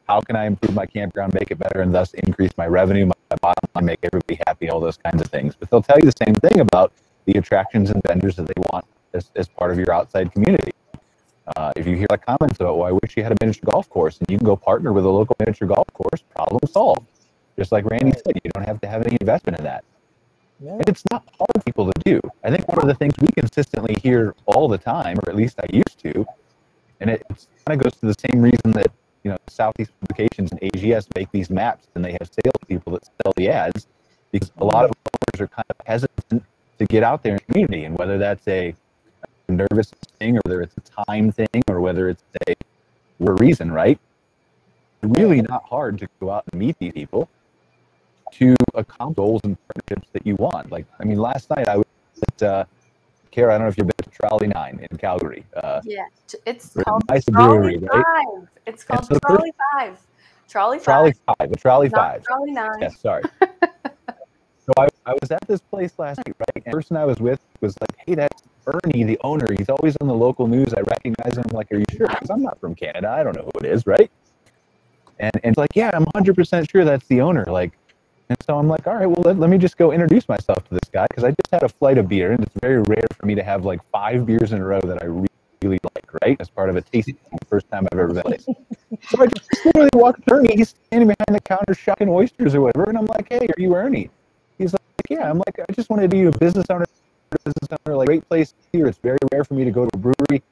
[0.09, 3.37] how can I improve my campground, make it better, and thus increase my revenue, my
[3.41, 5.55] bottom line, make everybody happy, all those kinds of things.
[5.59, 6.93] But they'll tell you the same thing about
[7.27, 10.73] the attractions and vendors that they want as, as part of your outside community.
[11.57, 13.89] Uh, if you hear like comments about, well, I wish you had a miniature golf
[13.91, 17.07] course, and you can go partner with a local miniature golf course, problem solved.
[17.59, 19.85] Just like Randy said, you don't have to have any investment in that.
[20.61, 20.73] Yeah.
[20.73, 22.21] And it's not hard for people to do.
[22.45, 25.59] I think one of the things we consistently hear all the time, or at least
[25.61, 26.25] I used to,
[27.01, 27.23] and it
[27.67, 31.31] kind of goes to the same reason that you know, Southeast Publications and AGS make
[31.31, 33.87] these maps and they have salespeople that sell the ads
[34.31, 36.45] because a lot of owners are kind of hesitant
[36.79, 37.85] to get out there in the community.
[37.85, 38.75] And whether that's a
[39.53, 42.55] nervous thing or whether it's a time thing or whether it's a
[43.19, 43.99] reason, right?
[45.03, 47.29] Really not hard to go out and meet these people
[48.33, 50.71] to accomplish goals and partnerships that you want.
[50.71, 51.87] Like, I mean, last night I was
[52.23, 52.65] at uh,
[53.31, 55.45] Kara, I don't know if you've been to Trolley Nine in Calgary.
[55.57, 56.05] Uh, yeah,
[56.47, 58.05] it's called nice Trolley brewery, Five.
[58.05, 58.49] Right?
[58.67, 59.99] It's called so Trolley Five.
[60.49, 60.85] Trolley Five.
[60.85, 61.57] Trolley Five.
[61.57, 62.25] Trolley Five.
[62.25, 62.81] Trolley Nine.
[62.81, 63.23] Yes, sorry.
[64.67, 66.57] so I, I was at this place last night, right?
[66.57, 69.49] And the person I was with was like, "Hey, that's Ernie, the owner.
[69.57, 70.75] He's always on the local news.
[70.75, 73.11] I recognize him." I'm like, "Are you sure?" Because I'm not from Canada.
[73.11, 74.11] I don't know who it is, right?
[75.21, 77.73] And and it's like, "Yeah, I'm 100% sure that's the owner." Like,
[78.29, 80.75] and so I'm like, all right, well, let, let me just go introduce myself to
[80.75, 83.27] this guy because I just had a flight of beer, and it's very rare for
[83.27, 85.29] me to have like five beers in a row that I really,
[85.63, 86.37] really like, right?
[86.41, 88.39] As part of a tasting, first time I've ever been.
[88.41, 90.57] so I just literally walked to Ernie.
[90.57, 93.75] He's standing behind the counter shucking oysters or whatever, and I'm like, hey, are you
[93.75, 94.11] Ernie?
[95.03, 95.29] Like, yeah.
[95.29, 96.87] I'm like, I just wanted to be a business owner,
[97.45, 98.87] business owner, like great place here.
[98.87, 100.43] It's very rare for me to go to a brewery,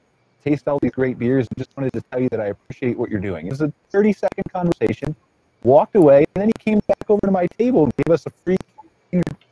[0.44, 3.10] taste all these great beers, and just wanted to tell you that I appreciate what
[3.10, 3.46] you're doing.
[3.46, 5.14] It was a 30 second conversation
[5.62, 8.30] walked away, and then he came back over to my table and gave us a
[8.44, 8.56] free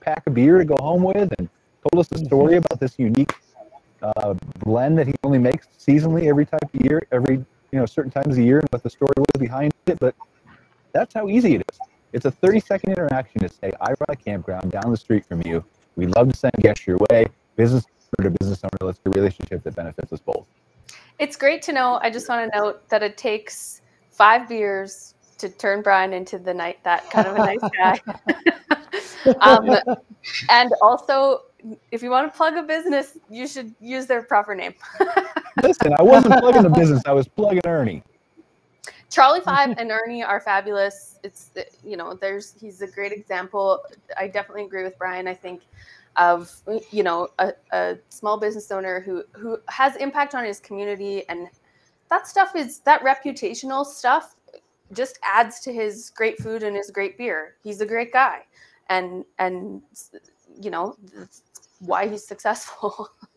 [0.00, 1.48] pack of beer to go home with and
[1.90, 3.32] told us a story about this unique
[4.02, 8.10] uh, blend that he only makes seasonally every type of year, every you know certain
[8.10, 9.98] times a year, and what the story was behind it.
[10.00, 10.14] But
[10.92, 11.78] that's how easy it is.
[12.12, 15.42] It's a 30 second interaction to say, I run a campground down the street from
[15.42, 15.64] you.
[15.96, 17.26] We'd love to send guests your way.
[17.56, 17.84] Business
[18.18, 20.46] owner to business owner, let's do a relationship that benefits us both.
[21.18, 21.98] It's great to know.
[22.02, 26.54] I just want to note that it takes five beers to turn Brian into the
[26.54, 28.00] night that kind of a nice guy.
[29.40, 29.68] um,
[30.50, 31.42] and also,
[31.90, 34.74] if you want to plug a business, you should use their proper name.
[35.62, 38.02] Listen, I wasn't plugging the business; I was plugging Ernie.
[39.10, 41.18] Trolley Five and Ernie are fabulous.
[41.22, 41.50] It's
[41.84, 43.80] you know, there's he's a great example.
[44.16, 45.26] I definitely agree with Brian.
[45.28, 45.62] I think
[46.18, 46.52] of
[46.90, 51.48] you know a, a small business owner who who has impact on his community and
[52.10, 54.34] that stuff is that reputational stuff
[54.92, 58.40] just adds to his great food and his great beer he's a great guy
[58.90, 59.80] and and
[60.60, 60.96] you know
[61.80, 63.08] why he's successful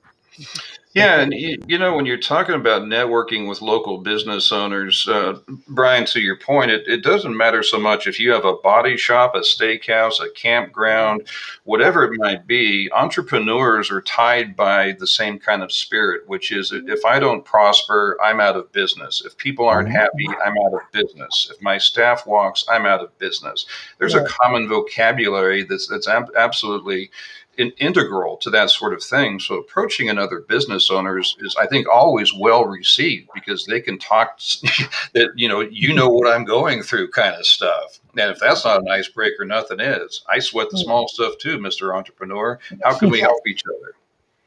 [0.94, 5.39] Yeah, and you know when you're talking about networking with local business owners, uh,
[5.70, 8.98] Brian, to your point, it, it doesn't matter so much if you have a body
[8.98, 11.28] shop, a steakhouse, a campground,
[11.63, 12.91] whatever it might be.
[12.91, 18.17] Entrepreneurs are tied by the same kind of spirit, which is if I don't prosper,
[18.22, 19.24] I'm out of business.
[19.26, 19.98] If people aren't mm-hmm.
[19.98, 21.50] happy, I'm out of business.
[21.56, 23.65] If my staff walks, I'm out of business.
[23.98, 24.24] There's yeah.
[24.24, 27.12] a common vocabulary that's that's ab- absolutely
[27.58, 29.40] integral to that sort of thing.
[29.40, 33.98] So approaching another business owners is, is, I think, always well received because they can
[34.00, 34.40] talk
[35.14, 38.00] that you know you know what I'm going through kind of stuff.
[38.18, 40.24] And if that's not an icebreaker, nothing is.
[40.28, 42.60] I sweat the small stuff too, Mister Entrepreneur.
[42.84, 43.96] How can we help each other?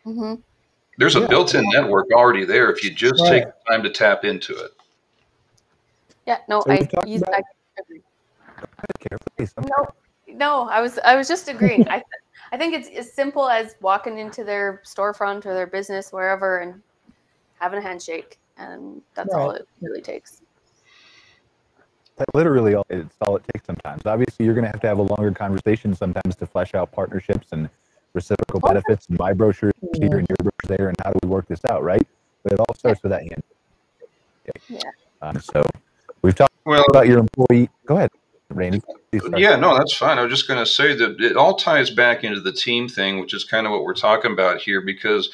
[0.06, 0.40] Mm-hmm.
[0.96, 1.26] There's a yeah.
[1.26, 3.30] built-in network already there if you just right.
[3.30, 4.70] take the time to tap into it.
[6.26, 7.42] Yeah, no, I, use, I
[7.78, 8.00] agree.
[9.58, 9.88] No,
[10.28, 11.86] no, I was I was just agreeing.
[11.88, 12.02] I
[12.54, 16.80] I think it's as simple as walking into their storefront or their business, wherever, and
[17.58, 18.38] having a handshake.
[18.56, 19.40] And that's right.
[19.40, 20.40] all it really takes.
[22.14, 24.06] That literally all, it's all it takes sometimes.
[24.06, 27.48] Obviously, you're going to have to have a longer conversation sometimes to flesh out partnerships
[27.50, 27.68] and
[28.12, 31.48] reciprocal benefits and my brochure here and your brochure there and how do we work
[31.48, 32.06] this out, right?
[32.44, 33.08] But it all starts yeah.
[33.08, 33.42] with that hand.
[34.68, 34.90] Yeah.
[35.22, 35.66] Um, so
[36.22, 37.68] we've talked well, about your employee.
[37.84, 38.12] Go ahead.
[38.54, 38.80] Randy?
[39.36, 40.18] Yeah, no, that's fine.
[40.18, 43.20] I was just going to say that it all ties back into the team thing,
[43.20, 45.30] which is kind of what we're talking about here, because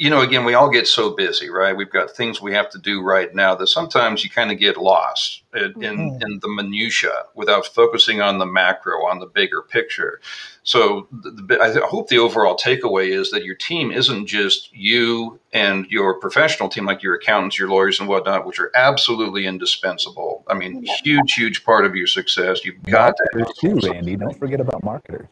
[0.00, 1.76] you know, again, we all get so busy, right?
[1.76, 4.78] We've got things we have to do right now that sometimes you kind of get
[4.78, 6.22] lost in, mm-hmm.
[6.22, 10.22] in the minutia without focusing on the macro, on the bigger picture.
[10.62, 15.38] So, the, the, I hope the overall takeaway is that your team isn't just you
[15.52, 20.46] and your professional team, like your accountants, your lawyers, and whatnot, which are absolutely indispensable.
[20.48, 22.64] I mean, huge, huge part of your success.
[22.64, 24.16] You've got marketers to too, Randy.
[24.16, 25.28] Don't forget about marketers.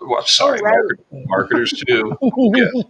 [0.00, 1.26] Well, sorry, right.
[1.26, 2.16] marketers too.
[2.54, 2.82] yeah,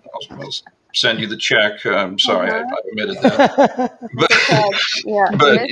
[0.94, 1.84] send you the check.
[1.86, 2.64] I'm sorry, uh-huh.
[2.68, 3.98] I, I, omitted that.
[4.14, 4.30] but,
[5.04, 5.68] yeah, but,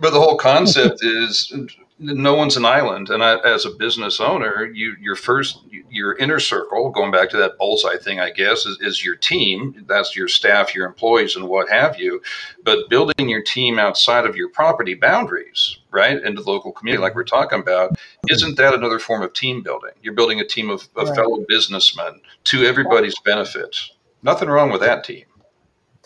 [0.00, 1.52] but the whole concept is
[1.98, 3.10] no one's an island.
[3.10, 7.36] And I, as a business owner, you your first your inner circle, going back to
[7.38, 9.84] that bullseye thing, I guess, is, is your team.
[9.88, 12.20] That's your staff, your employees, and what have you.
[12.62, 17.14] But building your team outside of your property boundaries, right, into the local community, like
[17.14, 19.92] we're talking about, isn't that another form of team building?
[20.02, 21.16] You're building a team of, of right.
[21.16, 23.76] fellow businessmen to everybody's benefit.
[24.22, 25.24] Nothing wrong with that team.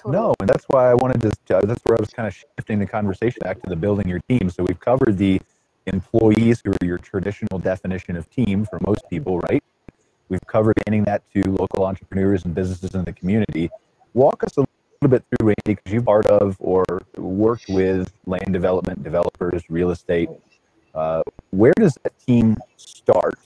[0.05, 1.57] No, and that's why I wanted to.
[1.57, 4.20] Uh, that's where I was kind of shifting the conversation back to the building your
[4.28, 4.50] team.
[4.50, 5.40] So we've covered the
[5.86, 9.62] employees who are your traditional definition of team for most people, right?
[10.28, 13.70] We've covered getting that to local entrepreneurs and businesses in the community.
[14.14, 16.84] Walk us a little bit through, Randy, because you've part of or
[17.16, 20.30] worked with land development, developers, real estate.
[20.94, 23.38] Uh, where does that team start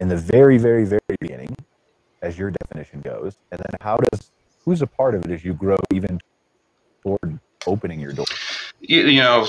[0.00, 1.54] in the very, very, very beginning,
[2.22, 3.34] as your definition goes?
[3.50, 4.30] And then how does,
[4.64, 6.20] who's a part of it as you grow even
[7.02, 8.26] toward opening your door?
[8.80, 9.46] You, you know,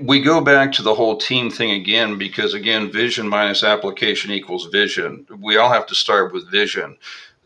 [0.00, 4.66] we go back to the whole team thing again because again vision minus application equals
[4.66, 5.26] vision.
[5.40, 6.96] We all have to start with vision.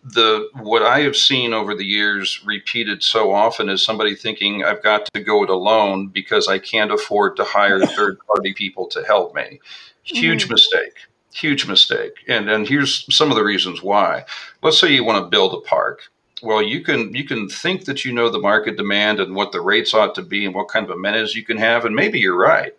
[0.05, 4.83] The what i have seen over the years repeated so often is somebody thinking i've
[4.83, 9.03] got to go it alone because i can't afford to hire third party people to
[9.05, 9.59] help me.
[10.05, 10.53] Huge mm-hmm.
[10.53, 10.96] mistake.
[11.33, 12.12] Huge mistake.
[12.29, 14.25] And and here's some of the reasons why.
[14.62, 16.03] Let's say you want to build a park
[16.42, 19.61] well, you can you can think that you know the market demand and what the
[19.61, 22.37] rates ought to be and what kind of amenities you can have, and maybe you're
[22.37, 22.75] right,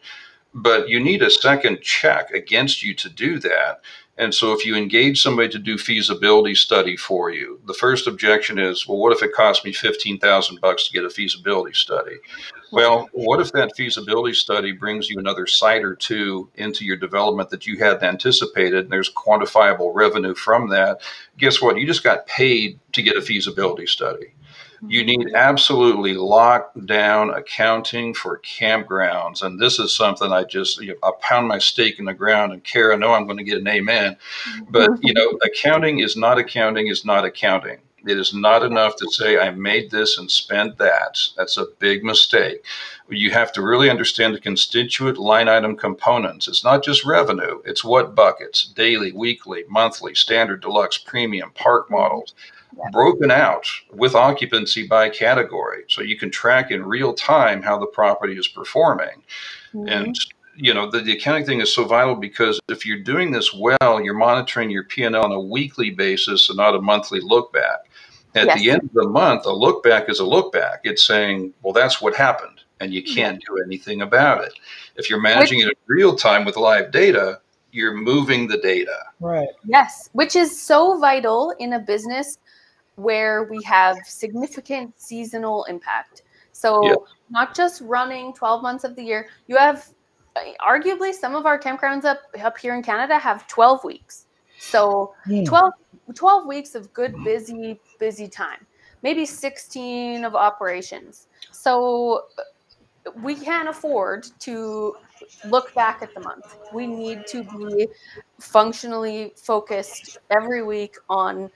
[0.54, 3.82] but you need a second check against you to do that.
[4.20, 8.58] And so, if you engage somebody to do feasibility study for you, the first objection
[8.58, 12.18] is, well, what if it costs me fifteen thousand bucks to get a feasibility study?
[12.72, 17.50] Well, what if that feasibility study brings you another site or two into your development
[17.52, 21.02] that you hadn't anticipated, and there's quantifiable revenue from that?
[21.38, 21.78] Guess what?
[21.78, 24.34] You just got paid to get a feasibility study.
[24.88, 25.08] You mm-hmm.
[25.08, 29.42] need absolutely locked down accounting for campgrounds.
[29.42, 32.54] And this is something I just, you know, I pound my stake in the ground
[32.54, 32.96] and Kara.
[32.96, 34.18] I know I'm going to get an amen.
[34.50, 34.66] Mm-hmm.
[34.70, 37.80] But, you know, accounting is not accounting, is not accounting.
[38.08, 41.20] It is not enough to say I made this and spent that.
[41.36, 42.64] That's a big mistake.
[43.10, 46.48] You have to really understand the constituent line item components.
[46.48, 52.34] It's not just revenue, it's what buckets daily, weekly, monthly, standard, deluxe, premium, park models
[52.92, 55.84] broken out with occupancy by category.
[55.88, 59.24] So you can track in real time how the property is performing.
[59.74, 59.88] Mm-hmm.
[59.88, 60.16] And
[60.56, 64.02] you know the, the accounting thing is so vital because if you're doing this well,
[64.02, 67.54] you're monitoring your P and L on a weekly basis and not a monthly look
[67.54, 67.87] back.
[68.38, 68.60] At yes.
[68.60, 70.82] the end of the month, a look back is a look back.
[70.84, 74.54] It's saying, well, that's what happened, and you can't do anything about it.
[74.96, 78.98] If you're managing Which, it in real time with live data, you're moving the data.
[79.20, 79.48] Right.
[79.66, 82.38] Yes, which is so vital in a business
[82.96, 86.24] where we have significant seasonal impact.
[86.52, 86.96] So yeah.
[87.30, 89.90] not just running 12 months of the year, you have
[90.36, 94.27] uh, arguably some of our campgrounds up up here in Canada have 12 weeks.
[94.60, 95.46] So mm.
[95.46, 95.74] 12,
[96.14, 98.66] 12 weeks of good busy busy time.
[99.04, 101.28] Maybe 16 of operations.
[101.52, 102.26] So
[103.22, 104.96] we can't afford to
[105.46, 106.58] look back at the month.
[106.74, 107.88] We need to be
[108.40, 111.50] functionally focused every week on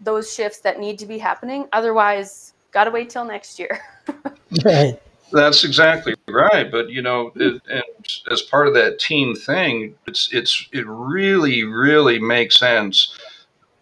[0.00, 1.68] those shifts that need to be happening.
[1.72, 3.80] Otherwise, got to wait till next year.
[4.64, 5.00] right.
[5.32, 6.70] That's exactly right.
[6.70, 7.82] But you know, it, and
[8.30, 13.16] as part of that team thing, it's it's it really really makes sense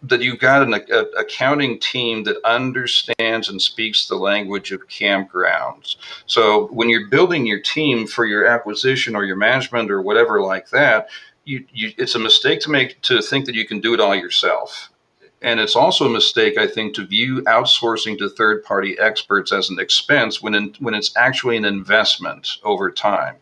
[0.01, 5.97] that you've got an a, accounting team that understands and speaks the language of campgrounds.
[6.25, 10.69] So when you're building your team for your acquisition or your management or whatever like
[10.69, 11.09] that,
[11.43, 14.15] you, you, it's a mistake to make to think that you can do it all
[14.15, 14.89] yourself.
[15.41, 19.69] And it's also a mistake, I think, to view outsourcing to third party experts as
[19.69, 23.35] an expense when, in, when it's actually an investment over time.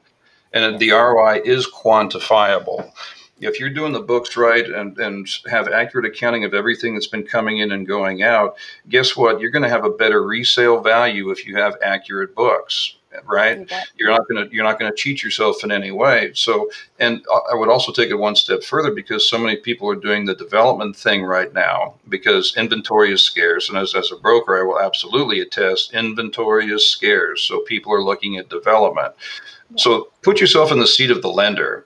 [0.54, 2.92] And the ROI is quantifiable.
[3.40, 7.26] If you're doing the books right and, and have accurate accounting of everything that's been
[7.26, 8.58] coming in and going out,
[8.90, 9.40] guess what?
[9.40, 13.70] You're going to have a better resale value if you have accurate books right?
[13.96, 16.32] You're not going to you're not going to cheat yourself in any way.
[16.34, 19.96] So, and I would also take it one step further because so many people are
[19.96, 24.60] doing the development thing right now because inventory is scarce, and as as a broker,
[24.60, 27.42] I will absolutely attest inventory is scarce.
[27.44, 29.14] So people are looking at development.
[29.72, 29.78] Yeah.
[29.78, 31.86] So put yourself in the seat of the lender.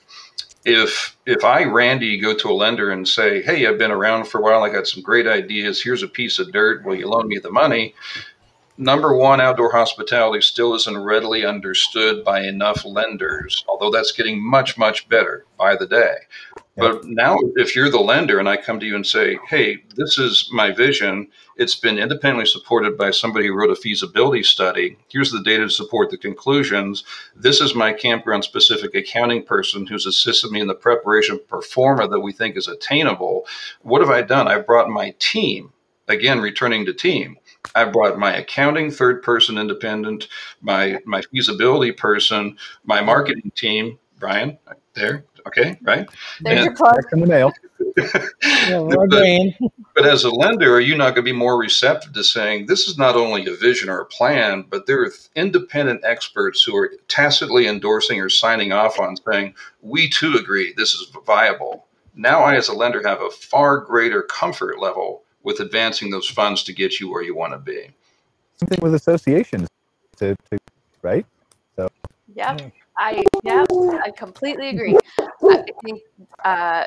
[0.64, 4.40] If if I Randy go to a lender and say, "Hey, I've been around for
[4.40, 4.64] a while.
[4.64, 5.82] I got some great ideas.
[5.82, 6.86] Here's a piece of dirt.
[6.86, 7.96] Will you loan me the money?"
[8.82, 14.78] Number one, outdoor hospitality still isn't readily understood by enough lenders, although that's getting much,
[14.78, 16.16] much better by the day.
[16.76, 20.18] But now, if you're the lender and I come to you and say, hey, this
[20.18, 24.98] is my vision, it's been independently supported by somebody who wrote a feasibility study.
[25.10, 27.04] Here's the data to support the conclusions.
[27.36, 31.62] This is my campground specific accounting person who's assisted me in the preparation of pro
[31.62, 33.46] forma that we think is attainable.
[33.84, 34.48] What have I done?
[34.48, 35.74] I've brought my team,
[36.08, 37.38] again, returning to team
[37.76, 40.28] I brought my accounting third person independent,
[40.62, 44.58] my my feasibility person, my marketing team, Brian,
[44.94, 45.26] there.
[45.48, 46.08] Okay, right?
[46.42, 47.04] There's and, your plug.
[47.12, 47.52] in the mail.
[47.98, 52.14] yeah, we're but, but as a lender, are you not going to be more receptive
[52.14, 56.02] to saying this is not only a vision or a plan, but there are independent
[56.04, 61.12] experts who are tacitly endorsing or signing off on saying, we too agree this is
[61.26, 61.88] viable.
[62.14, 66.64] Now I, as a lender, have a far greater comfort level with advancing those funds
[66.64, 67.90] to get you where you want to be.
[68.58, 69.68] Same thing with associations,
[70.18, 70.60] to, to
[71.02, 71.26] right?
[71.76, 71.88] So.
[72.36, 72.58] Yeah,
[72.98, 73.66] I yeah,
[74.04, 74.98] I completely agree.
[75.20, 76.02] I think
[76.46, 76.86] uh,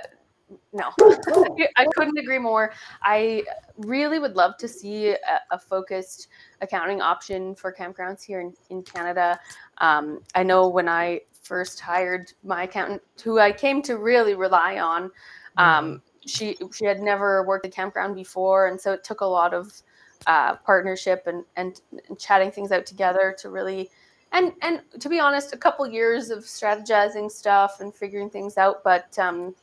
[0.73, 0.91] no,
[1.77, 2.73] I couldn't agree more.
[3.03, 3.45] I
[3.79, 5.19] really would love to see a,
[5.51, 6.29] a focused
[6.61, 9.39] accounting option for campgrounds here in, in Canada.
[9.79, 14.79] Um, I know when I first hired my accountant, who I came to really rely
[14.79, 15.11] on,
[15.57, 19.55] um, she she had never worked a campground before, and so it took a lot
[19.55, 19.83] of
[20.27, 23.91] uh, partnership and, and, and chatting things out together to really
[24.35, 28.83] and and to be honest, a couple years of strategizing stuff and figuring things out.
[28.83, 29.55] But um,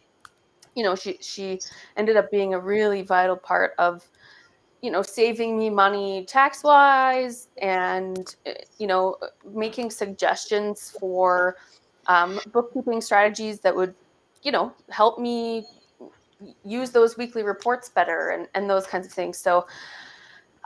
[0.75, 1.59] you know, she she
[1.97, 4.09] ended up being a really vital part of
[4.81, 8.35] you know saving me money tax wise and
[8.79, 9.17] you know
[9.53, 11.57] making suggestions for
[12.07, 13.93] um, bookkeeping strategies that would
[14.41, 15.65] you know help me
[16.63, 19.37] use those weekly reports better and, and those kinds of things.
[19.37, 19.65] So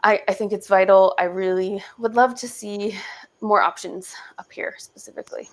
[0.03, 1.15] I, I think it's vital.
[1.19, 2.97] I really would love to see
[3.41, 5.49] more options up here specifically.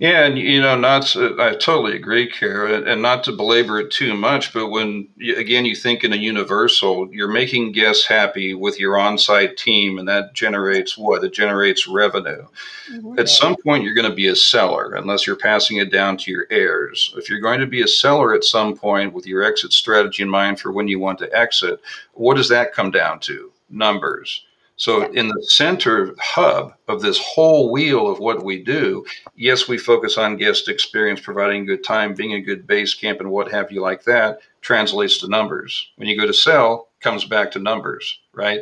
[0.00, 3.92] Yeah, and you know, not to, I totally agree, Kara, and not to belabor it
[3.92, 8.80] too much, but when again you think in a universal, you're making guests happy with
[8.80, 11.22] your on-site team, and that generates what?
[11.22, 12.44] It generates revenue.
[12.90, 13.20] Mm-hmm.
[13.20, 16.30] At some point, you're going to be a seller, unless you're passing it down to
[16.32, 17.14] your heirs.
[17.16, 20.28] If you're going to be a seller at some point with your exit strategy in
[20.28, 21.80] mind for when you want to exit,
[22.14, 23.52] what does that come down to?
[23.70, 24.44] Numbers
[24.76, 29.04] so, in the center hub of this whole wheel of what we do,
[29.36, 33.30] yes, we focus on guest experience, providing good time, being a good base camp, and
[33.30, 35.92] what have you like that translates to numbers.
[35.96, 38.60] When you go to sell, comes back to numbers, right?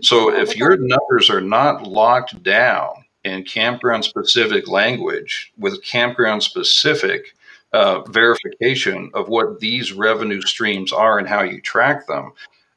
[0.00, 7.34] So, if your numbers are not locked down, in campground specific language with campground specific
[7.72, 12.32] uh, verification of what these revenue streams are and how you track them,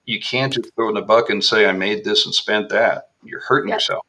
[0.05, 3.09] you can't just throw in a bucket and say, I made this and spent that.
[3.23, 3.77] You're hurting yep.
[3.77, 4.05] yourself.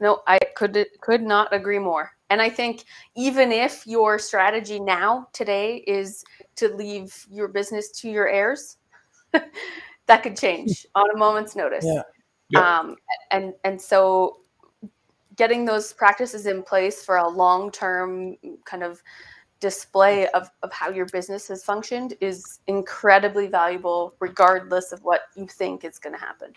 [0.00, 2.10] No, I could could not agree more.
[2.30, 6.24] And I think even if your strategy now today is
[6.56, 8.78] to leave your business to your heirs,
[9.32, 11.84] that could change on a moment's notice.
[11.86, 12.02] Yeah.
[12.48, 12.78] yeah.
[12.80, 12.96] Um,
[13.30, 14.38] and and so
[15.36, 19.02] getting those practices in place for a long term kind of
[19.60, 25.46] display of, of how your business has functioned is incredibly valuable regardless of what you
[25.46, 26.52] think is going to happen.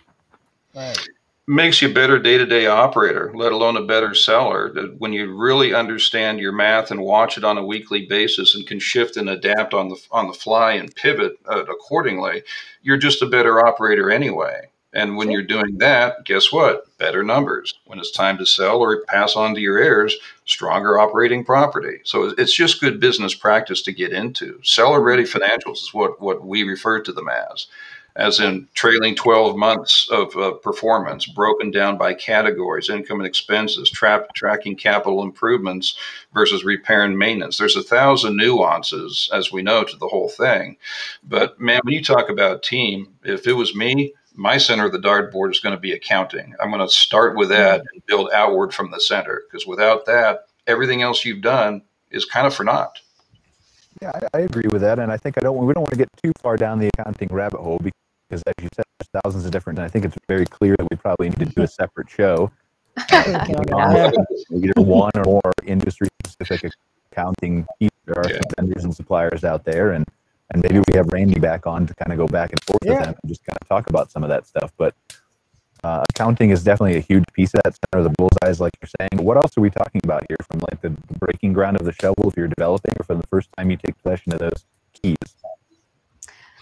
[0.75, 1.07] Right
[1.47, 6.39] makes you a better day-to-day operator let alone a better seller when you really understand
[6.39, 9.87] your math and watch it on a weekly basis and can shift and adapt on
[9.87, 12.43] the on the fly and pivot uh, accordingly
[12.81, 14.59] you're just a better operator anyway
[14.93, 16.85] and when you're doing that guess what?
[16.97, 17.73] Better numbers.
[17.85, 20.15] When it's time to sell or pass on to your heirs
[20.45, 21.99] stronger operating property.
[22.03, 24.59] So it's just good business practice to get into.
[24.63, 27.67] Seller ready financials is what what we refer to them as.
[28.15, 33.91] As in trailing 12 months of uh, performance broken down by categories income and expenses
[33.91, 35.95] tra- tracking capital improvements
[36.33, 37.57] versus repair and maintenance.
[37.57, 40.77] There's a thousand nuances as we know to the whole thing.
[41.23, 44.99] But man when you talk about team if it was me my center of the
[44.99, 48.73] dartboard is going to be accounting i'm going to start with that and build outward
[48.73, 51.81] from the center because without that everything else you've done
[52.11, 52.99] is kind of for naught
[54.01, 55.57] yeah, I, I, agree with that, and I think I don't.
[55.57, 58.69] We don't want to get too far down the accounting rabbit hole because as you
[58.75, 59.79] said, there's thousands of different.
[59.79, 62.51] And I think it's very clear that we probably need to do a separate show.
[63.11, 64.11] uh,
[64.51, 66.71] either one or more industry-specific
[67.11, 67.65] accounting.
[67.79, 68.39] There are yeah.
[68.57, 70.05] vendors and suppliers out there, and
[70.53, 72.91] and maybe we have Randy back on to kind of go back and forth yeah.
[72.91, 74.71] with them and just kind of talk about some of that stuff.
[74.77, 74.95] But
[75.83, 78.89] uh, accounting is definitely a huge piece of that center of the bullseyes, like you're
[78.99, 79.23] saying.
[79.23, 80.89] What else are we talking about here from like the
[81.19, 84.01] breaking ground of the shovel if you're developing or for the first time you take
[84.01, 85.17] possession of those keys?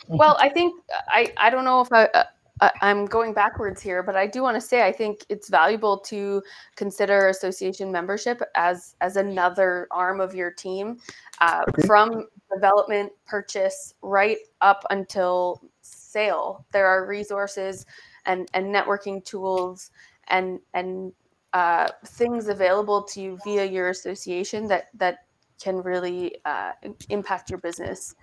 [0.08, 2.26] Well, I think I I don't know if I.
[2.62, 6.00] Uh, I'm going backwards here, but I do want to say I think it's valuable
[6.00, 6.42] to
[6.76, 10.98] consider association membership as as another arm of your team,
[11.42, 16.66] uh, from development, purchase, right up until sale.
[16.72, 17.86] There are resources
[18.26, 19.92] and and networking tools
[20.30, 21.12] and and
[21.52, 25.20] uh, things available to you via your association that that
[25.62, 26.72] can really uh,
[27.10, 28.16] impact your business.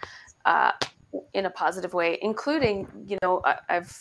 [1.34, 3.94] In a positive way, including, you know, I, have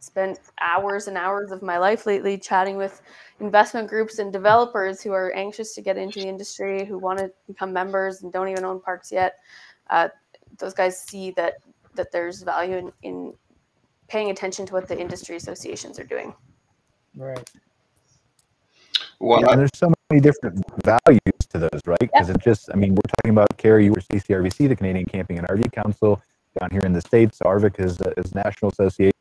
[0.00, 3.02] spent hours and hours of my life lately chatting with
[3.40, 7.30] investment groups and developers who are anxious to get into the industry, who want to
[7.46, 9.38] become members and don't even own parks yet.
[9.90, 10.08] Uh,
[10.58, 11.54] those guys see that
[11.94, 13.32] that there's value in, in
[14.08, 16.34] paying attention to what the industry associations are doing.
[17.16, 17.50] Right.
[19.18, 21.98] Well, there's so many different values to those, right?
[21.98, 25.38] Because it just, I mean, we're talking about Kara, you were CCRVC, the Canadian Camping
[25.38, 26.22] and RV Council.
[26.58, 29.12] Down here in the States, ARVC is, a, is national association,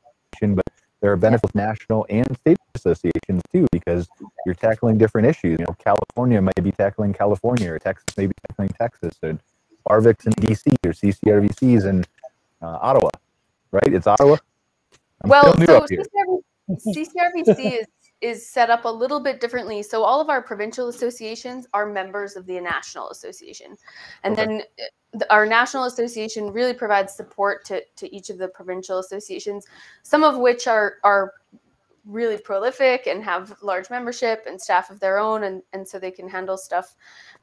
[0.56, 0.66] but
[1.02, 4.08] there are benefits national and state associations too, because
[4.46, 5.60] you're tackling different issues.
[5.60, 9.39] You know, California might be tackling California, or Texas may be tackling Texas, and
[9.89, 12.06] ARVC's in DC, or CCRVC's in
[12.62, 13.10] uh, Ottawa,
[13.72, 13.93] right?
[13.93, 14.38] It's Ottawa.
[15.22, 15.86] I'm well, so
[16.70, 17.88] CCRVC is
[18.22, 19.84] is set up a little bit differently.
[19.84, 23.76] So all of our provincial associations are members of the national association,
[24.24, 24.45] and okay.
[24.45, 24.61] then
[25.22, 29.66] uh, our national association really provides support to, to each of the provincial associations,
[30.03, 31.34] some of which are are
[32.06, 36.12] really prolific and have large membership and staff of their own, and, and so they
[36.12, 36.95] can handle stuff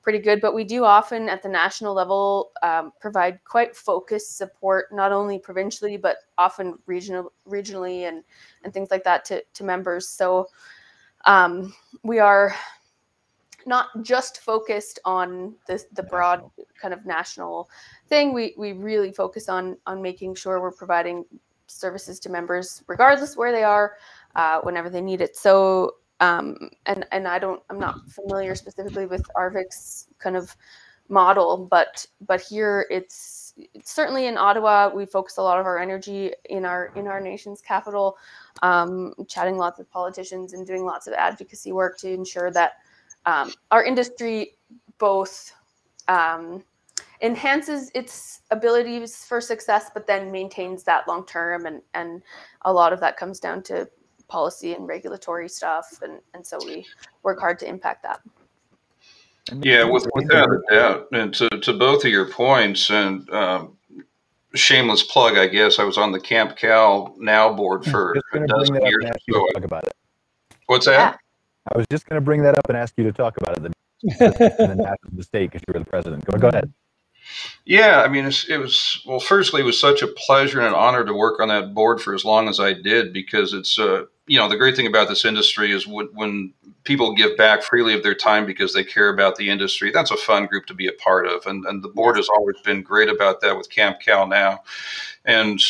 [0.02, 0.40] pretty good.
[0.40, 5.38] But we do often at the national level um, provide quite focused support, not only
[5.38, 8.22] provincially but often regional, regionally and
[8.64, 10.08] and things like that to to members.
[10.08, 10.46] So
[11.24, 12.54] um, we are
[13.64, 16.50] not just focused on the, the broad
[16.80, 17.70] kind of national
[18.08, 18.32] thing.
[18.32, 21.24] We we really focus on on making sure we're providing
[21.68, 23.94] services to members regardless where they are,
[24.34, 25.36] uh, whenever they need it.
[25.36, 30.56] So um, and and I don't I'm not familiar specifically with ARVC's kind of
[31.08, 35.78] model, but but here it's, it's, certainly in Ottawa we focus a lot of our
[35.78, 38.16] energy in our in our nation's capital,
[38.62, 42.74] um, chatting lots of politicians and doing lots of advocacy work to ensure that
[43.26, 44.56] um, our industry
[44.98, 45.52] both
[46.06, 46.62] um,
[47.20, 52.22] enhances its abilities for success, but then maintains that long term, and and
[52.62, 53.88] a lot of that comes down to
[54.32, 56.86] policy and regulatory stuff, and and so we
[57.22, 58.20] work hard to impact that.
[59.60, 63.76] Yeah, with, without a doubt, and to, to both of your points, and um,
[64.54, 68.76] shameless plug, I guess I was on the Camp Cal Now board for a dozen
[68.76, 69.04] years.
[69.30, 69.94] So about it.
[70.66, 71.18] What's that?
[71.72, 73.62] I was just going to bring that up and ask you to talk about it.
[73.62, 73.72] The,
[75.12, 76.24] the state because you were the president.
[76.24, 76.72] Go, go ahead.
[77.64, 79.20] Yeah, I mean, it was well.
[79.20, 82.14] Firstly, it was such a pleasure and an honor to work on that board for
[82.14, 85.26] as long as I did because it's uh, you know the great thing about this
[85.26, 86.54] industry is when, when
[86.84, 89.90] people give back freely of their time because they care about the industry.
[89.90, 92.58] That's a fun group to be a part of, and and the board has always
[92.64, 94.60] been great about that with Camp Cal now,
[95.26, 95.60] and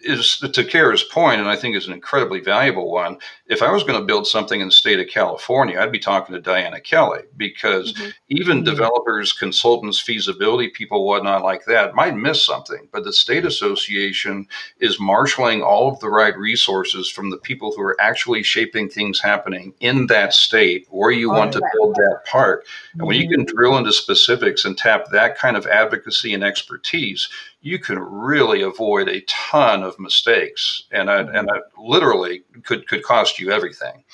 [0.00, 3.18] is to Kara's point, and I think is an incredibly valuable one.
[3.48, 6.34] If I was going to build something in the state of California, I'd be talking
[6.34, 8.10] to Dyana Kelley because mm-hmm.
[8.28, 8.64] even mm-hmm.
[8.64, 12.88] developers, consultants, feasibility people, whatnot like that might miss something.
[12.92, 14.48] But the state association
[14.80, 19.20] is marshaling all of the right resources from the people who are actually shaping things
[19.20, 22.64] happening in that state where you want to build that park.
[22.64, 23.00] Mm-hmm.
[23.00, 23.56] And when you can mm-hmm.
[23.56, 27.28] drill into specifics and tap that kind of advocacy and expertise,
[27.66, 33.02] you can really avoid a ton of mistakes, and I, and I literally could could
[33.02, 34.04] cost you everything.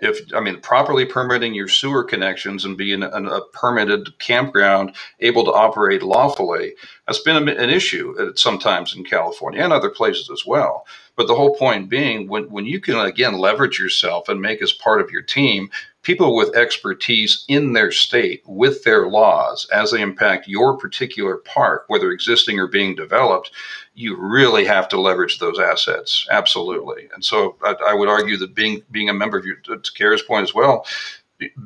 [0.00, 5.44] If I mean properly permitting your sewer connections and being a, a permitted campground able
[5.44, 6.74] to operate lawfully,
[7.06, 10.86] that's been an issue sometimes in California and other places as well.
[11.16, 14.72] But the whole point being, when, when you can again leverage yourself and make as
[14.72, 15.68] part of your team
[16.08, 21.84] people with expertise in their state with their laws as they impact your particular park,
[21.88, 23.50] whether existing or being developed,
[23.94, 26.26] you really have to leverage those assets.
[26.30, 27.10] Absolutely.
[27.12, 30.22] And so I, I would argue that being being a member of your to Kara's
[30.22, 30.86] point as well,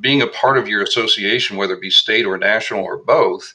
[0.01, 3.55] being a part of your association, whether it be state or national or both,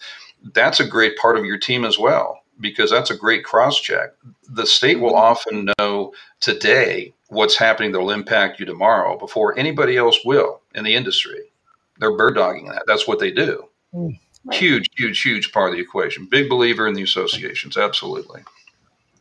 [0.54, 4.12] that's a great part of your team as well because that's a great cross check.
[4.50, 9.98] The state will often know today what's happening that will impact you tomorrow before anybody
[9.98, 11.52] else will in the industry.
[12.00, 12.84] They're bird dogging that.
[12.88, 13.68] That's what they do.
[13.94, 14.20] Mm.
[14.52, 16.26] Huge, huge, huge part of the equation.
[16.26, 17.76] Big believer in the associations.
[17.76, 18.44] Absolutely.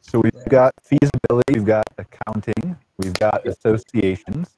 [0.02, 4.57] So we've got feasibility, we've got accounting, we've got associations,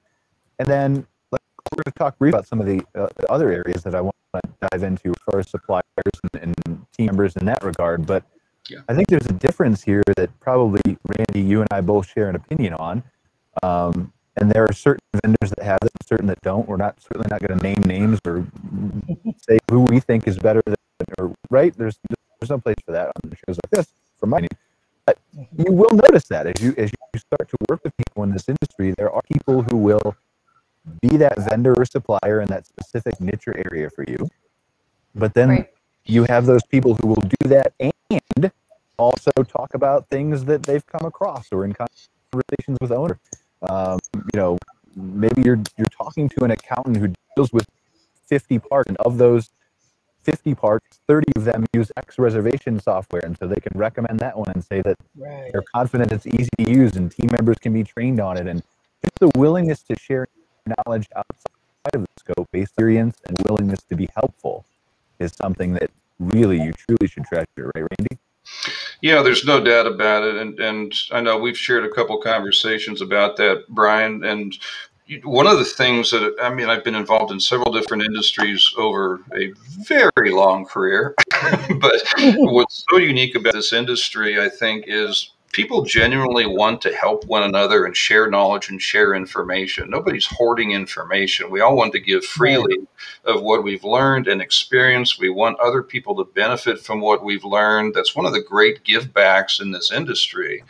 [0.58, 1.40] and then like,
[1.72, 4.14] we're going to talk briefly about some of the uh, other areas that I want
[4.34, 4.40] to
[4.70, 5.84] dive into for suppliers
[6.34, 8.06] and, and team members in that regard.
[8.06, 8.24] But
[8.68, 8.80] yeah.
[8.90, 12.36] I think there's a difference here that probably Randy, you and I both share an
[12.36, 13.02] opinion on.
[13.62, 16.68] Um, and there are certain vendors that have it, certain that don't.
[16.68, 18.46] We're not certainly not going to name names or
[19.36, 20.76] say who we think is better than,
[21.18, 21.76] or right.
[21.76, 21.98] There's
[22.40, 23.88] there's no place for that on shows like this,
[24.18, 24.56] from my opinion.
[25.06, 28.32] But you will notice that as you as you start to work with people in
[28.32, 30.14] this industry, there are people who will
[31.00, 34.28] be that vendor or supplier in that specific niche or area for you.
[35.14, 35.70] But then right.
[36.04, 38.52] you have those people who will do that and
[38.98, 43.18] also talk about things that they've come across or in conversations with owners.
[43.62, 43.98] Um,
[44.32, 44.58] you know,
[44.96, 47.66] maybe you're you're talking to an accountant who deals with
[48.26, 49.50] 50 parks, and of those
[50.22, 54.36] 50 parks, 30 of them use X reservation software, and so they can recommend that
[54.36, 55.50] one and say that right.
[55.52, 58.62] they're confident it's easy to use and team members can be trained on it, and
[59.02, 60.26] just the willingness to share
[60.66, 64.64] knowledge outside of the scope, experience, and willingness to be helpful
[65.18, 68.18] is something that really you truly should treasure, right, Randy?
[69.00, 73.00] Yeah, there's no doubt about it, and and I know we've shared a couple conversations
[73.00, 74.24] about that, Brian.
[74.24, 74.56] And
[75.22, 79.20] one of the things that I mean, I've been involved in several different industries over
[79.34, 79.52] a
[79.84, 81.14] very long career,
[81.80, 82.02] but
[82.36, 87.42] what's so unique about this industry, I think, is people genuinely want to help one
[87.42, 89.90] another and share knowledge and share information.
[89.90, 91.50] Nobody's hoarding information.
[91.50, 92.78] We all want to give freely
[93.24, 95.18] of what we've learned and experienced.
[95.18, 97.94] We want other people to benefit from what we've learned.
[97.94, 100.64] That's one of the great give backs in this industry.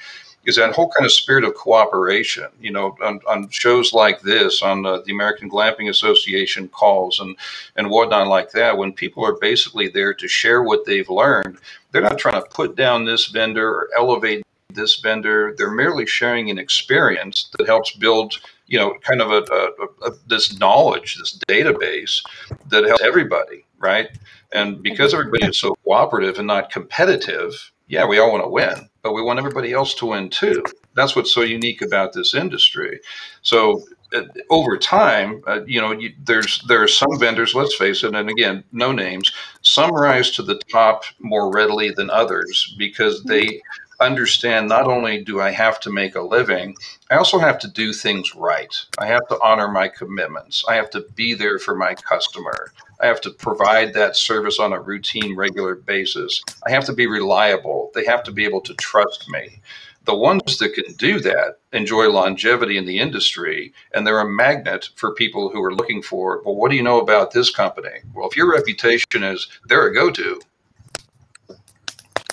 [0.46, 2.46] Is that whole kind of spirit of cooperation?
[2.60, 7.36] You know, on, on shows like this, on uh, the American Glamping Association calls and
[7.76, 11.58] and whatnot like that, when people are basically there to share what they've learned,
[11.90, 14.42] they're not trying to put down this vendor or elevate
[14.78, 15.54] this vendor.
[15.56, 20.12] They're merely sharing an experience that helps build, you know, kind of a, a, a,
[20.26, 22.22] this knowledge, this database
[22.68, 24.08] that helps everybody, right?
[24.52, 28.88] And because everybody is so cooperative and not competitive, yeah, we all want to win,
[29.02, 30.62] but we want everybody else to win too.
[30.94, 33.00] That's what's so unique about this industry.
[33.42, 37.54] So uh, over time, uh, you know, you, there's there are some vendors.
[37.54, 39.32] Let's face it, and again, no names.
[39.62, 43.60] Some rise to the top more readily than others because they
[44.00, 46.76] understand not only do I have to make a living,
[47.10, 48.74] I also have to do things right.
[48.98, 50.64] I have to honor my commitments.
[50.68, 52.72] I have to be there for my customer.
[53.00, 56.42] I have to provide that service on a routine, regular basis.
[56.66, 57.90] I have to be reliable.
[57.94, 59.60] They have to be able to trust me.
[60.04, 64.88] The ones that can do that enjoy longevity in the industry, and they're a magnet
[64.96, 68.00] for people who are looking for, well, what do you know about this company?
[68.14, 70.40] Well, if your reputation is they're a go to,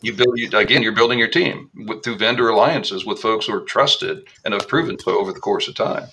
[0.05, 3.61] you build again you're building your team with, through vendor alliances with folks who are
[3.61, 6.07] trusted and have proven so over the course of time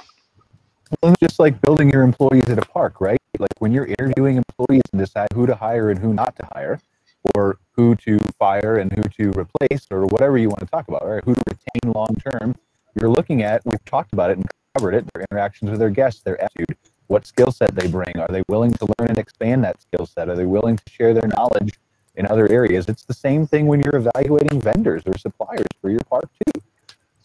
[1.02, 3.18] Well, just like building your employees at a park, right?
[3.38, 6.80] Like when you're interviewing employees and decide who to hire and who not to hire,
[7.34, 11.06] or who to fire and who to replace, or whatever you want to talk about,
[11.06, 11.24] right?
[11.24, 12.54] Who to retain long term.
[13.00, 16.22] You're looking at, we've talked about it and covered it, their interactions with their guests,
[16.22, 16.76] their attitude,
[17.06, 18.12] what skill set they bring.
[18.18, 20.28] Are they willing to learn and expand that skill set?
[20.28, 21.72] Are they willing to share their knowledge
[22.16, 22.86] in other areas?
[22.88, 26.60] It's the same thing when you're evaluating vendors or suppliers for your park, too.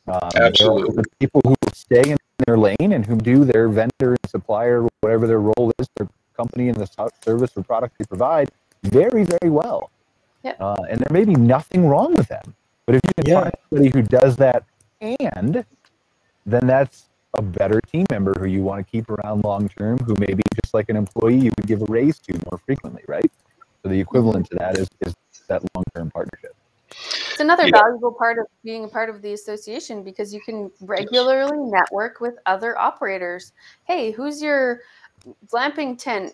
[0.08, 1.04] Um, Absolutely.
[1.20, 5.42] People who stay in their lane and who do their vendor and supplier, whatever their
[5.42, 8.50] role is, their company and the service or product they provide,
[8.84, 9.92] very, very well.
[10.44, 10.58] Yep.
[10.62, 12.56] Uh, and there may be nothing wrong with them.
[12.86, 13.42] But if you can yeah.
[13.42, 14.64] find somebody who does that
[15.02, 15.66] and
[16.46, 20.16] then that's a better team member who you want to keep around long term, who
[20.20, 23.32] maybe just like an employee you would give a raise to more frequently, right?
[23.88, 25.16] So the equivalent to that is, is
[25.48, 26.54] that long term partnership.
[26.90, 27.80] It's another yeah.
[27.84, 32.34] valuable part of being a part of the association because you can regularly network with
[32.46, 33.54] other operators.
[33.86, 34.82] Hey, who's your
[35.48, 36.34] glamping tent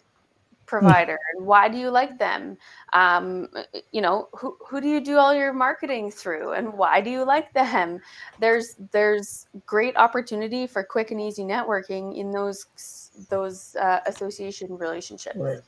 [0.66, 2.58] provider and why do you like them
[2.94, 3.50] um,
[3.92, 7.24] you know who, who do you do all your marketing through and why do you
[7.24, 8.00] like them
[8.40, 15.36] there's there's great opportunity for quick and easy networking in those those uh, association relationships
[15.38, 15.60] right.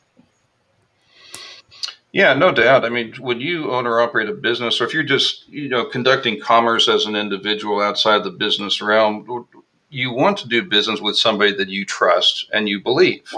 [2.15, 2.85] Yeah, no doubt.
[2.85, 5.83] I mean, when you own or operate a business, or if you're just, you know,
[5.83, 9.45] conducting commerce as an individual outside the business realm,
[9.89, 13.33] you want to do business with somebody that you trust and you believe.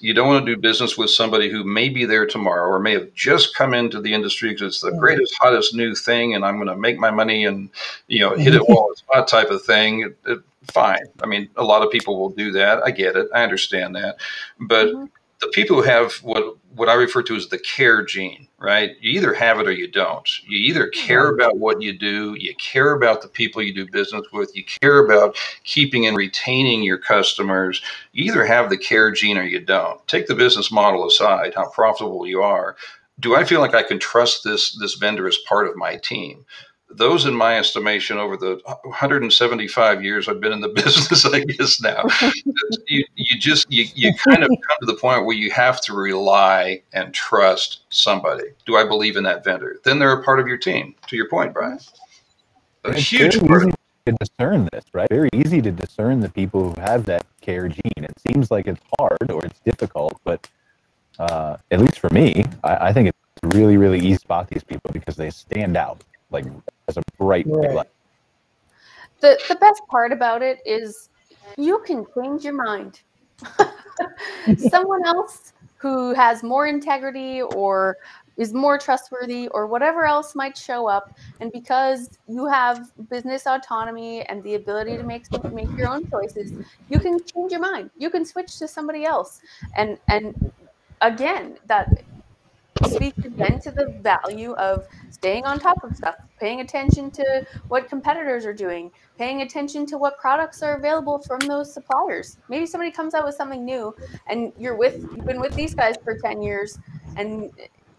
[0.00, 2.92] You don't want to do business with somebody who may be there tomorrow or may
[2.92, 6.54] have just come into the industry because it's the greatest, hottest new thing, and I'm
[6.54, 7.68] going to make my money and
[8.06, 10.02] you know hit it while it's hot type of thing.
[10.02, 10.38] It, it,
[10.70, 11.02] fine.
[11.20, 12.80] I mean, a lot of people will do that.
[12.84, 13.26] I get it.
[13.34, 14.18] I understand that,
[14.60, 15.06] but mm-hmm
[15.40, 18.92] the people who have what what I refer to as the care gene, right?
[19.00, 20.28] You either have it or you don't.
[20.46, 24.26] You either care about what you do, you care about the people you do business
[24.32, 27.82] with, you care about keeping and retaining your customers.
[28.12, 30.06] You either have the care gene or you don't.
[30.06, 32.76] Take the business model aside, how profitable you are.
[33.18, 36.44] Do I feel like I can trust this this vendor as part of my team?
[36.90, 41.80] Those, in my estimation, over the 175 years I've been in the business, I guess
[41.80, 42.04] now,
[42.86, 45.92] you, you just you, you kind of come to the point where you have to
[45.92, 48.48] rely and trust somebody.
[48.66, 49.80] Do I believe in that vendor?
[49.84, 50.94] Then they're a part of your team.
[51.08, 51.78] To your point, Brian,
[52.84, 53.64] a it's huge part.
[53.64, 53.72] Easy
[54.06, 55.08] to discern this, right?
[55.10, 57.92] Very easy to discern the people who have that care gene.
[57.96, 60.48] It seems like it's hard or it's difficult, but
[61.18, 64.64] uh, at least for me, I, I think it's really, really easy to spot these
[64.64, 66.46] people because they stand out like
[66.88, 67.74] as a bright right.
[67.74, 67.90] light.
[69.20, 71.08] The the best part about it is
[71.56, 73.00] you can change your mind.
[74.58, 77.96] Someone else who has more integrity or
[78.36, 84.22] is more trustworthy or whatever else might show up and because you have business autonomy
[84.22, 86.52] and the ability to make make your own choices
[86.88, 89.40] you can change your mind you can switch to somebody else
[89.76, 90.52] and and
[91.00, 92.02] again that
[92.86, 97.88] speaks again to the value of staying on top of stuff, paying attention to what
[97.88, 102.38] competitors are doing, paying attention to what products are available from those suppliers.
[102.48, 103.94] Maybe somebody comes out with something new
[104.28, 106.78] and you're with you've been with these guys for 10 years
[107.16, 107.50] and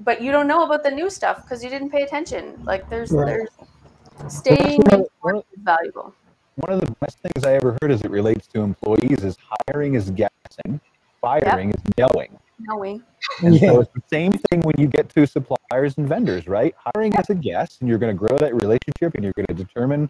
[0.02, 2.58] but you don't know about the new stuff because you didn't pay attention.
[2.64, 3.26] Like there's right.
[3.26, 4.82] there's staying
[5.22, 6.14] one, valuable.
[6.56, 9.96] One of the best things I ever heard as it relates to employees is hiring
[9.96, 10.80] is guessing,
[11.22, 11.80] firing yep.
[11.80, 13.04] is knowing knowing.
[13.44, 13.72] And yeah.
[13.72, 16.76] so it's the same thing when you get to suppliers and vendors, right?
[16.78, 19.54] Hiring as a guest, and you're going to grow that relationship, and you're going to
[19.54, 20.10] determine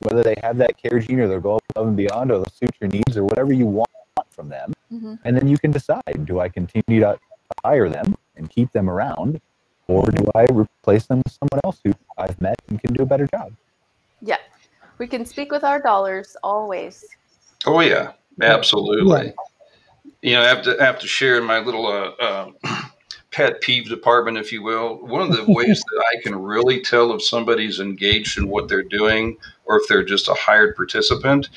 [0.00, 2.70] whether they have that care gene or they'll go above and beyond or they'll suit
[2.80, 3.88] your needs or whatever you want
[4.30, 4.72] from them.
[4.92, 5.14] Mm-hmm.
[5.24, 7.18] And then you can decide, do I continue to
[7.64, 9.40] hire them and keep them around,
[9.86, 13.06] or do I replace them with someone else who I've met and can do a
[13.06, 13.52] better job?
[14.20, 14.38] Yeah.
[14.98, 17.04] We can speak with our dollars always.
[17.66, 19.26] Oh yeah, absolutely.
[19.26, 19.32] Yeah
[20.22, 22.50] you know, I have to have to share in my little uh, uh,
[23.30, 24.96] pet peeve department, if you will.
[25.06, 28.82] One of the ways that I can really tell if somebody's engaged in what they're
[28.82, 31.48] doing or if they're just a hired participant,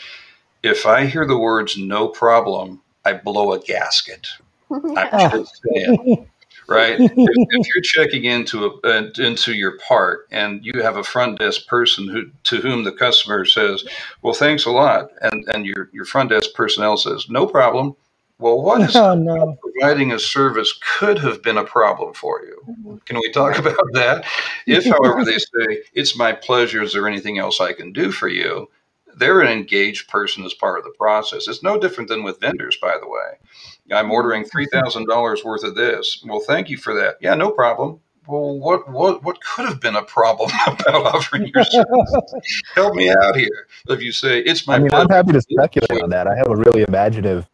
[0.63, 4.27] if I hear the words "no problem," I blow a gasket.
[4.71, 6.29] I'm just saying,
[6.67, 6.99] right?
[6.99, 11.39] if, if, you're checking into a, uh, into your part and you have a front
[11.39, 13.83] desk person who to whom the customer says,
[14.21, 17.95] "Well, thanks a lot," and and your your front desk personnel says, "No problem,"
[18.41, 19.55] Well, what is oh, no.
[19.61, 22.61] providing a service could have been a problem for you?
[22.67, 22.97] Mm-hmm.
[23.05, 24.25] Can we talk about that?
[24.65, 28.27] If, however, they say, it's my pleasure, is there anything else I can do for
[28.27, 28.69] you?
[29.15, 31.47] They're an engaged person as part of the process.
[31.47, 33.95] It's no different than with vendors, by the way.
[33.95, 36.23] I'm ordering $3,000 worth of this.
[36.25, 37.17] Well, thank you for that.
[37.19, 37.99] Yeah, no problem.
[38.25, 42.33] well, what what what could have been a problem about offering your service?
[42.75, 43.67] Help me out here.
[43.89, 46.27] If you say it's my, I mean, I'm happy to speculate on that.
[46.27, 47.50] I have a really imaginative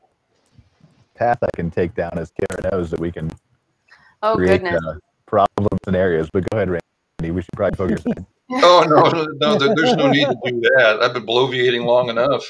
[1.18, 3.32] path I can take down, as Kara knows, that we can
[4.24, 4.80] oh, create uh,
[5.26, 6.30] problem scenarios.
[6.32, 7.32] But go ahead, Randy.
[7.32, 8.04] We should probably focus.
[8.52, 11.00] oh no, no, no, there's no need to do that.
[11.02, 12.46] I've been bloviating long enough.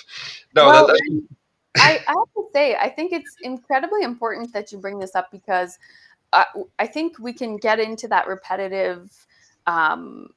[0.55, 1.21] No, well, that,
[1.77, 5.31] I, I have to say, I think it's incredibly important that you bring this up
[5.31, 5.79] because
[6.33, 6.45] I,
[6.79, 9.11] I think we can get into that repetitive
[9.65, 10.29] um,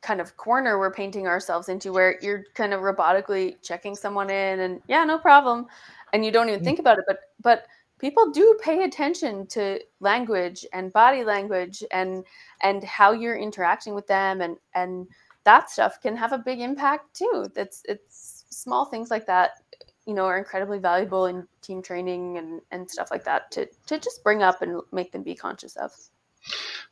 [0.00, 4.60] kind of corner we're painting ourselves into where you're kind of robotically checking someone in
[4.60, 5.66] and yeah no problem
[6.14, 6.64] and you don't even mm.
[6.64, 7.66] think about it but but
[7.98, 12.24] people do pay attention to language and body language and
[12.62, 15.06] and how you're interacting with them and and
[15.44, 17.50] that stuff can have a big impact too.
[17.54, 19.62] That's it's small things like that
[20.06, 23.98] you know are incredibly valuable in team training and and stuff like that to to
[23.98, 25.92] just bring up and make them be conscious of.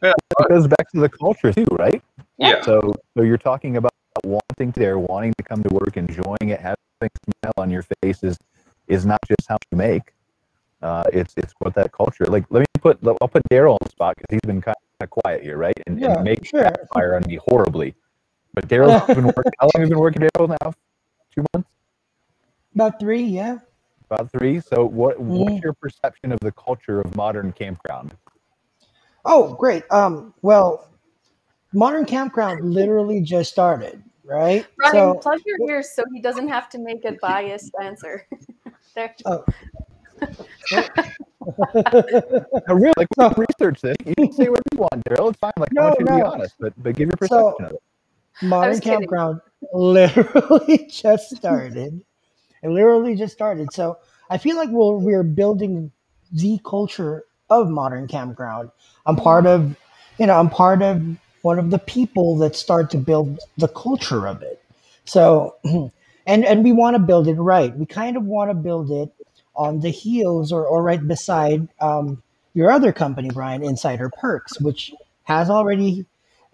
[0.02, 2.02] Yeah it goes back to the culture too right?
[2.38, 2.62] Yeah.
[2.62, 3.92] So so you're talking about
[4.24, 7.84] wanting to there wanting to come to work enjoying it having a smile on your
[8.02, 8.36] face is
[8.92, 10.12] is not just how you make
[10.82, 13.90] uh, it's it's what that culture like let me put i'll put daryl on the
[13.90, 16.72] spot because he's been kind of quiet here right and, yeah, and make sure.
[16.92, 17.94] fire on me horribly
[18.54, 20.72] but daryl's been working how long have you been working daryl now
[21.34, 21.68] two months
[22.74, 23.58] about three, yeah.
[24.10, 24.60] About three.
[24.60, 25.24] So, what mm.
[25.24, 28.16] what's your perception of the culture of modern campground?
[29.24, 29.84] Oh, great.
[29.90, 30.88] Um, well,
[31.72, 34.66] modern campground literally just started, right?
[34.78, 38.26] Ryan, so, plug your ears so he doesn't have to make a biased answer.
[38.94, 39.14] there.
[39.26, 39.44] Oh.
[42.68, 43.96] really, like, so, research this.
[44.04, 45.30] You can say what you want, Daryl.
[45.30, 45.52] It's fine.
[45.58, 46.16] Like, no, I want you to no.
[46.18, 47.82] be honest, but but give your perception so, of it.
[48.42, 49.40] Modern campground
[49.72, 52.04] literally just started.
[52.62, 53.72] It literally just started.
[53.72, 53.98] So
[54.30, 55.90] I feel like we're, we're building
[56.32, 58.70] the culture of modern campground.
[59.04, 59.76] I'm part of,
[60.18, 61.02] you know, I'm part of
[61.42, 64.62] one of the people that start to build the culture of it.
[65.04, 65.56] So,
[66.26, 67.76] and and we want to build it right.
[67.76, 69.12] We kind of want to build it
[69.54, 72.22] on the heels or, or right beside um,
[72.54, 74.92] your other company, Brian, Insider Perks, which
[75.24, 76.06] has already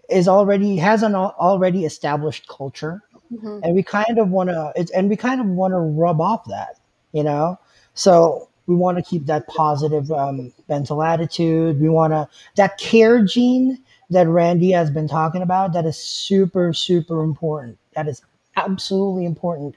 [0.09, 3.01] is already has an already established culture
[3.31, 3.59] mm-hmm.
[3.63, 6.79] and we kind of want to and we kind of want to rub off that
[7.11, 7.57] you know
[7.93, 13.23] so we want to keep that positive um, mental attitude we want to that care
[13.23, 13.77] gene
[14.09, 18.21] that randy has been talking about that is super super important that is
[18.67, 19.75] absolutely important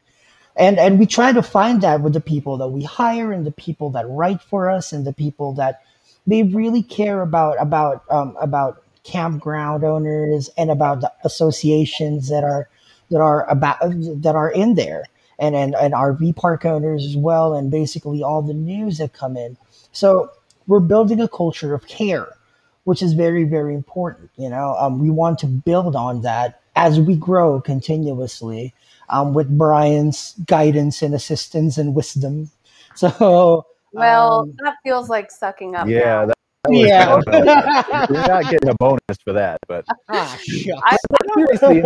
[0.57, 3.53] and and we try to find that with the people that we hire and the
[3.53, 5.83] people that write for us and the people that
[6.27, 12.69] they really care about about um, about campground owners and about the associations that are
[13.11, 15.05] that are about that are in there
[15.39, 19.37] and, and and RV park owners as well and basically all the news that come
[19.37, 19.57] in.
[19.93, 20.31] So
[20.67, 22.29] we're building a culture of care,
[22.85, 24.31] which is very very important.
[24.37, 28.75] You know, um, we want to build on that as we grow continuously
[29.09, 32.51] um, with Brian's guidance and assistance and wisdom.
[32.95, 33.65] So
[33.95, 35.89] well, um, that feels like sucking up.
[35.89, 36.27] Yeah.
[36.27, 36.37] That-
[36.69, 40.39] yeah, kind of, you're not getting a bonus for that, but ah,
[40.85, 40.97] I,
[41.35, 41.83] seriously,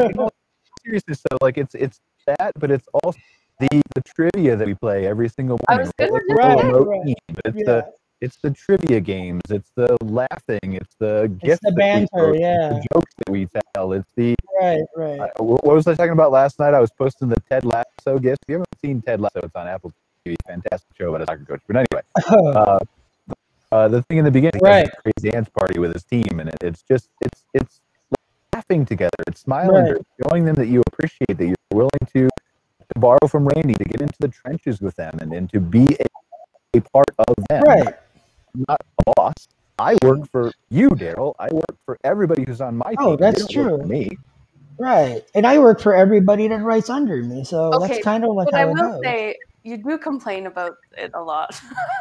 [0.84, 3.18] seriousness though, like it's it's that, but it's also
[3.58, 5.90] the the trivia that we play every single morning.
[5.98, 6.62] I was right?
[6.72, 7.64] Right, Team, but it's yeah.
[7.64, 12.86] the it's the trivia games, it's the laughing, it's the gifts, the banter, yeah, the
[12.92, 13.92] jokes that we tell.
[13.92, 15.20] It's the right, right.
[15.20, 16.74] Uh, what was I talking about last night?
[16.74, 18.40] I was posting the Ted Lasso gifts.
[18.42, 19.92] If you haven't seen Ted Lasso, it's on Apple
[20.24, 20.34] TV.
[20.46, 21.60] Fantastic show about a soccer coach.
[21.66, 22.02] But anyway,
[22.54, 22.78] uh,
[23.72, 24.88] uh, the thing in the beginning, right.
[25.02, 27.80] crazy dance party with his team, and it, it's just it's it's
[28.54, 30.06] laughing together, it's smiling, right.
[30.24, 34.00] showing them that you appreciate that you're willing to, to borrow from Randy, to get
[34.00, 37.62] into the trenches with them, and, and to be a, a part of them.
[37.66, 37.94] Right.
[38.56, 39.48] I'm not a boss.
[39.78, 41.34] I work for you, Daryl.
[41.38, 43.12] I work for everybody who's on my oh, team.
[43.12, 43.78] Oh, that's true.
[43.78, 44.16] me.
[44.78, 45.22] Right.
[45.34, 47.44] And I work for everybody that writes under me.
[47.44, 49.00] So okay, that's kind of like but how I will goes.
[49.02, 51.60] say you do complain about it a lot.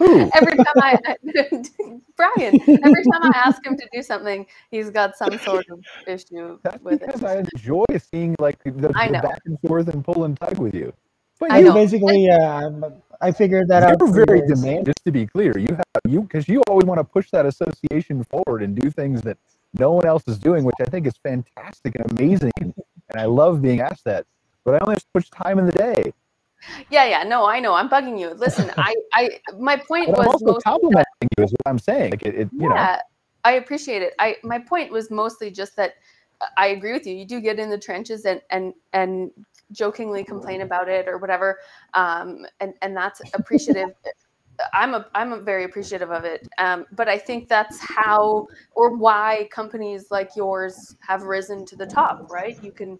[0.00, 0.98] every time I,
[2.16, 6.58] Brian, every time I ask him to do something, he's got some sort of issue
[6.62, 7.26] That's with because it.
[7.26, 10.92] I enjoy seeing like the, the back and forth and pull and tug with you.
[11.38, 12.70] But you basically, yeah,
[13.22, 13.96] I figured that out.
[14.00, 14.84] You're very demanding.
[14.84, 18.24] Just to be clear, you have you because you always want to push that association
[18.24, 19.38] forward and do things that
[19.74, 22.52] no one else is doing, which I think is fantastic and amazing.
[22.60, 22.74] And
[23.16, 24.26] I love being asked that.
[24.64, 26.12] But I only have so much time in the day.
[26.90, 27.74] Yeah, yeah, no, I know.
[27.74, 28.30] I'm bugging you.
[28.30, 31.78] Listen, I, I, my point but was I'm also complimenting that, you is what I'm
[31.78, 32.10] saying.
[32.10, 32.96] Like it, it you yeah, know.
[33.44, 34.14] I appreciate it.
[34.18, 35.94] I, my point was mostly just that
[36.40, 37.14] uh, I agree with you.
[37.14, 39.30] You do get in the trenches and and and
[39.72, 41.58] jokingly complain about it or whatever,
[41.94, 43.90] um, and and that's appreciative.
[44.74, 46.46] I'm a I'm very appreciative of it.
[46.58, 48.46] Um, but I think that's how
[48.76, 52.62] or why companies like yours have risen to the top, right?
[52.62, 52.98] You can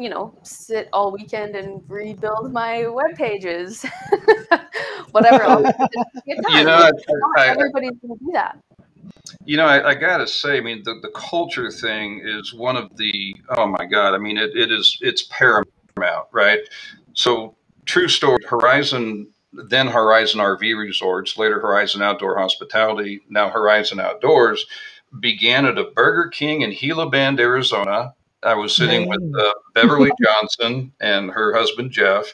[0.00, 3.84] you know, sit all weekend and rebuild my web pages,
[5.10, 5.44] whatever.
[6.26, 6.90] you know,
[7.36, 8.58] I, everybody's going to do that.
[9.44, 12.96] You know, I, I, gotta say, I mean, the, the culture thing is one of
[12.96, 16.60] the oh my god, I mean, it, it is it's paramount, right?
[17.12, 24.66] So, true story, Horizon, then Horizon RV Resorts, later Horizon Outdoor Hospitality, now Horizon Outdoors,
[25.18, 30.10] began at a Burger King in Gila Bend, Arizona, I was sitting with uh, Beverly
[30.24, 32.32] Johnson and her husband Jeff,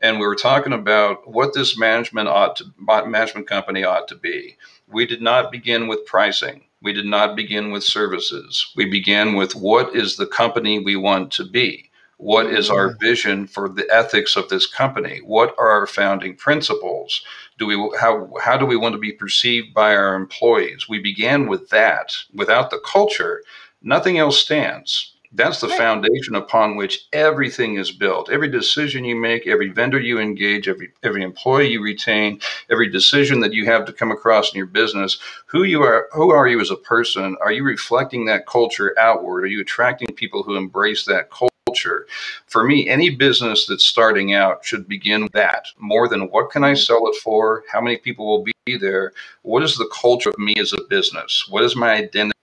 [0.00, 2.64] and we were talking about what this management ought to
[3.06, 4.56] management company ought to be.
[4.88, 6.64] We did not begin with pricing.
[6.82, 8.72] We did not begin with services.
[8.76, 11.90] We began with what is the company we want to be?
[12.18, 13.00] What is our mm.
[13.00, 15.20] vision for the ethics of this company?
[15.24, 17.22] What are our founding principles?
[17.58, 20.88] Do we how how do we want to be perceived by our employees?
[20.88, 22.14] We began with that.
[22.32, 23.42] Without the culture,
[23.82, 25.78] nothing else stands that's the right.
[25.78, 28.30] foundation upon which everything is built.
[28.30, 33.40] Every decision you make, every vendor you engage, every every employee you retain, every decision
[33.40, 36.60] that you have to come across in your business, who you are, who are you
[36.60, 37.36] as a person?
[37.42, 39.44] Are you reflecting that culture outward?
[39.44, 42.06] Are you attracting people who embrace that culture?
[42.46, 46.74] For me, any business that's starting out should begin that more than what can I
[46.74, 47.64] sell it for?
[47.70, 49.12] How many people will be there?
[49.42, 51.46] What is the culture of me as a business?
[51.48, 52.35] What is my identity?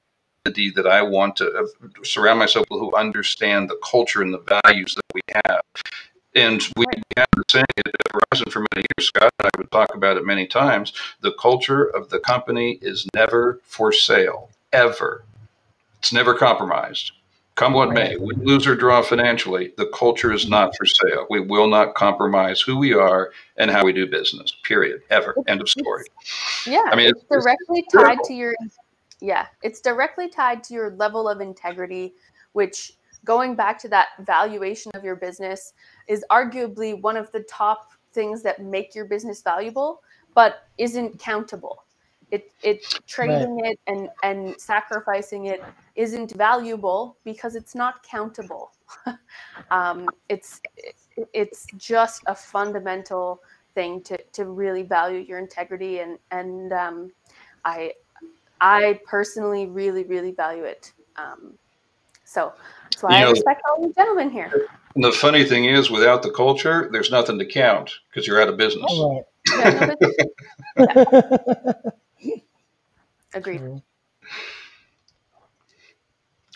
[0.45, 4.93] That I want to uh, surround myself with who understand the culture and the values
[4.95, 5.61] that we have.
[6.35, 6.85] And we
[7.15, 10.17] have been saying it at Horizon for many years, Scott, and I would talk about
[10.17, 10.91] it many times.
[11.21, 15.23] The culture of the company is never for sale, ever.
[15.99, 17.13] It's never compromised.
[17.55, 21.27] Come what may, we lose or draw financially, the culture is not for sale.
[21.29, 25.35] We will not compromise who we are and how we do business, period, ever.
[25.45, 26.05] End of story.
[26.65, 28.55] Yeah, I mean, it's, it's directly it's tied to your
[29.23, 32.13] yeah, it's directly tied to your level of integrity,
[32.51, 35.73] which going back to that valuation of your business
[36.09, 40.01] is arguably one of the top things that make your business valuable,
[40.35, 41.85] but isn't countable.
[42.31, 43.71] It, it trading right.
[43.71, 45.63] it and, and sacrificing it
[45.95, 48.73] isn't valuable because it's not countable.
[49.71, 50.59] um, it's
[51.31, 53.39] it's just a fundamental
[53.73, 57.11] thing to, to really value your integrity and and um,
[57.65, 57.93] I
[58.63, 60.93] I personally really, really value it.
[61.17, 61.55] Um,
[62.23, 62.53] so
[62.83, 64.69] that's why you I know, respect all you gentlemen here.
[64.95, 68.55] the funny thing is, without the culture, there's nothing to count because you're out of
[68.55, 68.89] business.
[69.57, 69.95] Right.
[70.77, 71.73] yeah.
[73.35, 73.81] Agreed.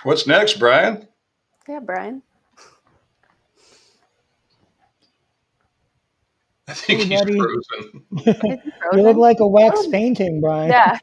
[0.03, 1.05] What's next, Brian?
[1.67, 2.21] Yeah, Brian.
[6.69, 8.03] I think hey, he's frozen.
[8.23, 8.73] frozen.
[8.93, 9.91] you look like a wax oh.
[9.91, 10.69] painting, Brian.
[10.69, 10.99] Yeah,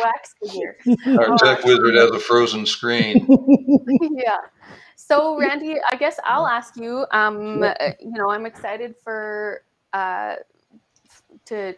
[0.00, 0.76] wax figure.
[1.06, 1.36] Our oh.
[1.36, 3.26] tech wizard has a frozen screen.
[4.12, 4.38] yeah.
[4.96, 7.06] So, Randy, I guess I'll ask you.
[7.12, 10.36] Um, uh, you know, I'm excited for uh,
[11.44, 11.74] to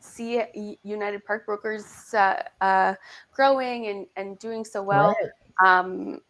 [0.00, 0.42] see
[0.82, 2.94] United Park Brokers uh, uh,
[3.32, 5.14] growing and, and doing so well.
[5.60, 5.78] Right.
[5.78, 6.20] Um,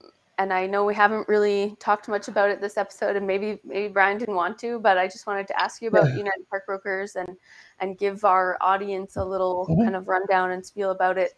[0.43, 3.86] and I know we haven't really talked much about it this episode, and maybe maybe
[3.86, 7.14] Brian didn't want to, but I just wanted to ask you about United Park Brokers
[7.14, 7.36] and
[7.78, 9.84] and give our audience a little mm-hmm.
[9.84, 11.34] kind of rundown and spiel about it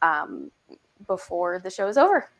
[0.00, 0.50] um,
[1.06, 2.30] before the show is over.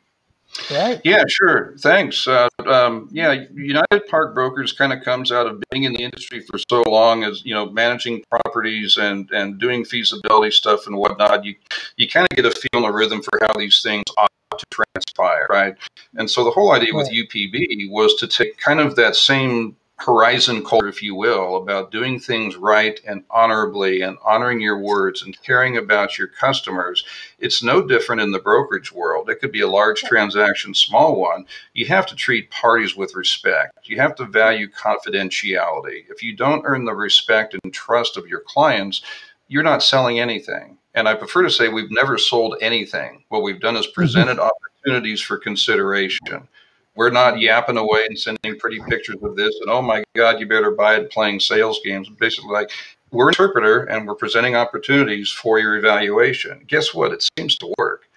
[0.71, 1.01] Right.
[1.05, 1.77] Yeah, sure.
[1.81, 2.27] Thanks.
[2.27, 6.41] Uh, um, yeah, United Park Brokers kind of comes out of being in the industry
[6.41, 11.45] for so long as you know managing properties and and doing feasibility stuff and whatnot.
[11.45, 11.57] You
[11.99, 14.26] you kind of get a feel and a rhythm for how these things ought
[14.59, 15.77] to transpire, right?
[16.17, 20.63] And so the whole idea with UPB was to take kind of that same horizon
[20.63, 25.41] culture, if you will, about doing things right and honorably and honoring your words and
[25.43, 27.05] caring about your customers.
[27.39, 29.31] It's no different in the brokerage world.
[29.31, 31.47] It could be a large transaction, small one.
[31.73, 33.73] You have to treat parties with respect.
[33.85, 36.05] You have to value confidentiality.
[36.11, 39.01] If you don't earn the respect and trust of your clients,
[39.49, 40.77] you're not selling anything.
[40.97, 43.23] And I prefer to say we've never sold anything.
[43.29, 44.51] What we've done is presented mm-hmm.
[44.85, 46.49] opportunities for consideration.
[46.97, 50.49] We're not yapping away and sending pretty pictures of this and oh my God, you
[50.49, 52.09] better buy it playing sales games.
[52.09, 52.71] Basically, like
[53.11, 56.65] we're an interpreter and we're presenting opportunities for your evaluation.
[56.67, 57.13] Guess what?
[57.13, 58.09] It seems to work.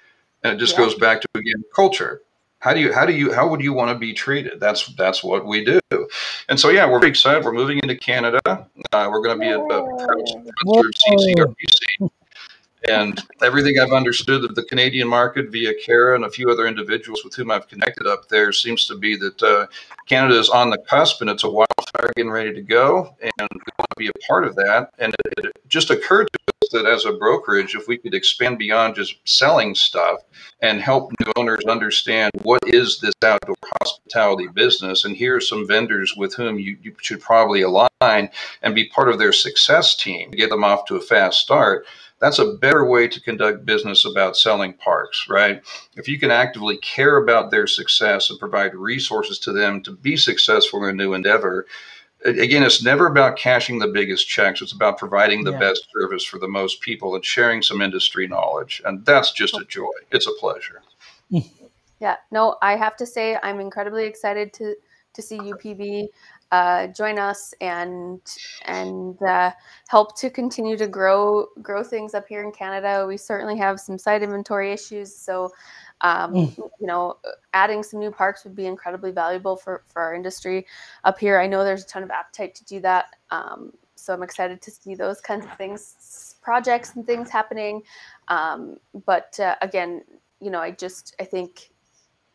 [0.44, 0.86] And it just yeah.
[0.86, 2.22] goes back to again culture.
[2.60, 4.62] How do you how do you how would you want to be treated?
[4.62, 5.80] That's that's what we do.
[6.48, 7.44] And so yeah, we're excited.
[7.44, 8.40] We're moving into Canada.
[8.46, 12.10] Uh, we're going to be a, a proud sponsor of CCRVC.
[12.88, 17.24] And everything I've understood of the Canadian market via Kara and a few other individuals
[17.24, 19.68] with whom I've connected up there seems to be that uh,
[20.08, 23.16] Canada is on the cusp and it's a wildfire getting ready to go.
[23.22, 24.92] And we want to be a part of that.
[24.98, 28.58] And it, it just occurred to us that as a brokerage, if we could expand
[28.58, 30.22] beyond just selling stuff
[30.62, 35.68] and help new owners understand what is this outdoor hospitality business, and here are some
[35.68, 40.32] vendors with whom you, you should probably align and be part of their success team
[40.32, 41.86] get them off to a fast start
[42.20, 45.62] that's a better way to conduct business about selling parks, right?
[45.96, 50.18] If you can actively care about their success and provide resources to them to be
[50.18, 51.66] successful in a new endeavor,
[52.26, 54.62] again, it's never about cashing the biggest checks.
[54.62, 55.60] It's about providing the yeah.
[55.60, 58.82] best service for the most people and sharing some industry knowledge.
[58.86, 59.92] And that's just a joy.
[60.12, 60.82] It's a pleasure.
[62.02, 64.76] Yeah, no, I have to say I'm incredibly excited to
[65.16, 66.08] to see UPB
[66.52, 68.22] uh, join us and
[68.66, 69.52] and uh,
[69.88, 73.06] help to continue to grow grow things up here in Canada.
[73.08, 75.52] We certainly have some site inventory issues, so
[76.02, 76.58] um, mm.
[76.58, 77.18] you know,
[77.54, 80.66] adding some new parks would be incredibly valuable for for our industry
[81.04, 81.40] up here.
[81.40, 84.72] I know there's a ton of appetite to do that, um, so I'm excited to
[84.72, 87.84] see those kinds of things, projects and things happening.
[88.28, 90.04] Um, but uh, again,
[90.40, 91.70] you know, I just I think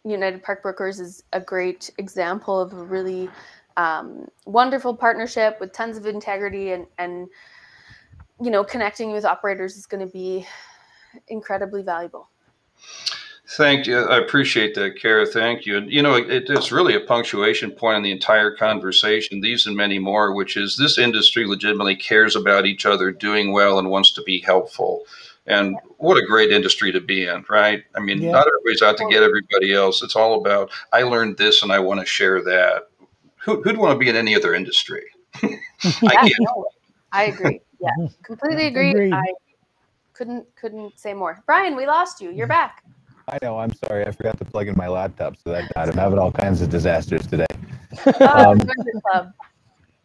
[0.05, 3.31] United Park Brokers is a great example of a really
[3.77, 7.29] um, wonderful partnership with tons of integrity and and
[8.41, 10.47] you know connecting with operators is going to be
[11.29, 12.29] incredibly valuable
[13.57, 13.99] Thank you.
[13.99, 15.27] I appreciate that, Kara.
[15.27, 15.77] Thank you.
[15.77, 19.41] And you know, it, it's really a punctuation point in the entire conversation.
[19.41, 23.79] These and many more, which is this industry legitimately cares about each other doing well
[23.79, 25.03] and wants to be helpful.
[25.47, 27.85] And what a great industry to be in, right?
[27.95, 28.33] I mean, yeah.
[28.33, 30.03] not everybody's out to get everybody else.
[30.03, 32.89] It's all about I learned this and I want to share that
[33.45, 35.05] who, would want to be in any other industry?
[35.43, 35.49] I
[36.01, 36.33] can't.
[37.13, 37.61] I agree.
[37.81, 37.91] Yeah,
[38.23, 38.91] completely agree.
[38.91, 39.13] Agreed.
[39.13, 39.25] I
[40.15, 41.43] couldn't couldn't say more.
[41.47, 42.31] Brian, we lost you.
[42.31, 42.83] You're back.
[43.29, 43.59] I know.
[43.59, 44.07] I'm sorry.
[44.07, 46.71] I forgot to plug in my laptop, so that got I'm having all kinds of
[46.71, 47.47] disasters today.
[48.21, 48.59] Oh,
[49.15, 49.33] um,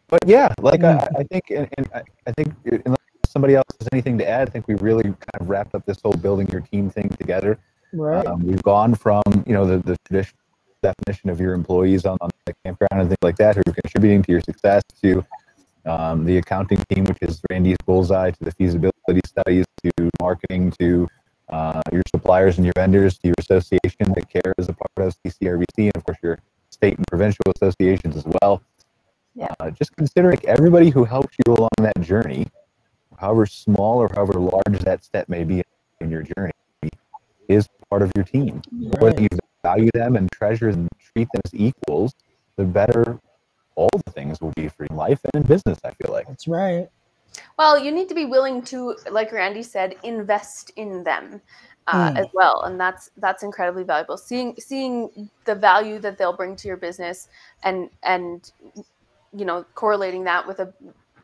[0.06, 3.88] but yeah, like I, I think, and, and I, I think unless somebody else has
[3.92, 6.60] anything to add, I think we really kind of wrapped up this whole building your
[6.60, 7.58] team thing together.
[7.92, 8.24] Right.
[8.26, 10.39] Um, we've gone from you know the the traditional
[10.82, 14.22] definition of your employees on, on the campground and things like that who are contributing
[14.22, 15.24] to your success to
[15.86, 21.08] um, the accounting team, which is Randy's bullseye, to the feasibility studies, to marketing, to
[21.48, 25.14] uh, your suppliers and your vendors, to your association that care as a part of
[25.24, 26.38] CCRVC, and of course your
[26.70, 28.62] state and provincial associations as well.
[29.34, 29.48] Yeah.
[29.58, 32.46] Uh, just considering everybody who helps you along that journey,
[33.18, 35.62] however small or however large that step may be
[36.00, 36.52] in your journey,
[37.48, 38.62] is part of your team.
[38.72, 39.02] Right.
[39.02, 39.28] Whether you
[39.62, 42.14] value them and treasure and treat them as equals,
[42.56, 43.18] the better
[43.76, 46.26] all the things will be for life and in business, I feel like.
[46.28, 46.88] That's right.
[47.58, 51.40] Well, you need to be willing to, like Randy said, invest in them
[51.86, 52.18] uh, mm.
[52.18, 54.16] as well, and that's that's incredibly valuable.
[54.16, 57.28] Seeing seeing the value that they'll bring to your business,
[57.62, 58.52] and and
[59.32, 60.72] you know correlating that with a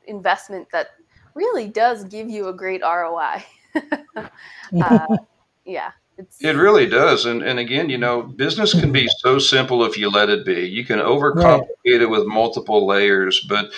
[0.06, 0.90] investment that
[1.34, 3.44] really does give you a great ROI.
[4.82, 5.06] uh,
[5.64, 7.26] yeah, it's, it really does.
[7.26, 10.66] And, and again, you know, business can be so simple if you let it be.
[10.66, 12.02] You can overcomplicate right.
[12.02, 13.70] it with multiple layers, but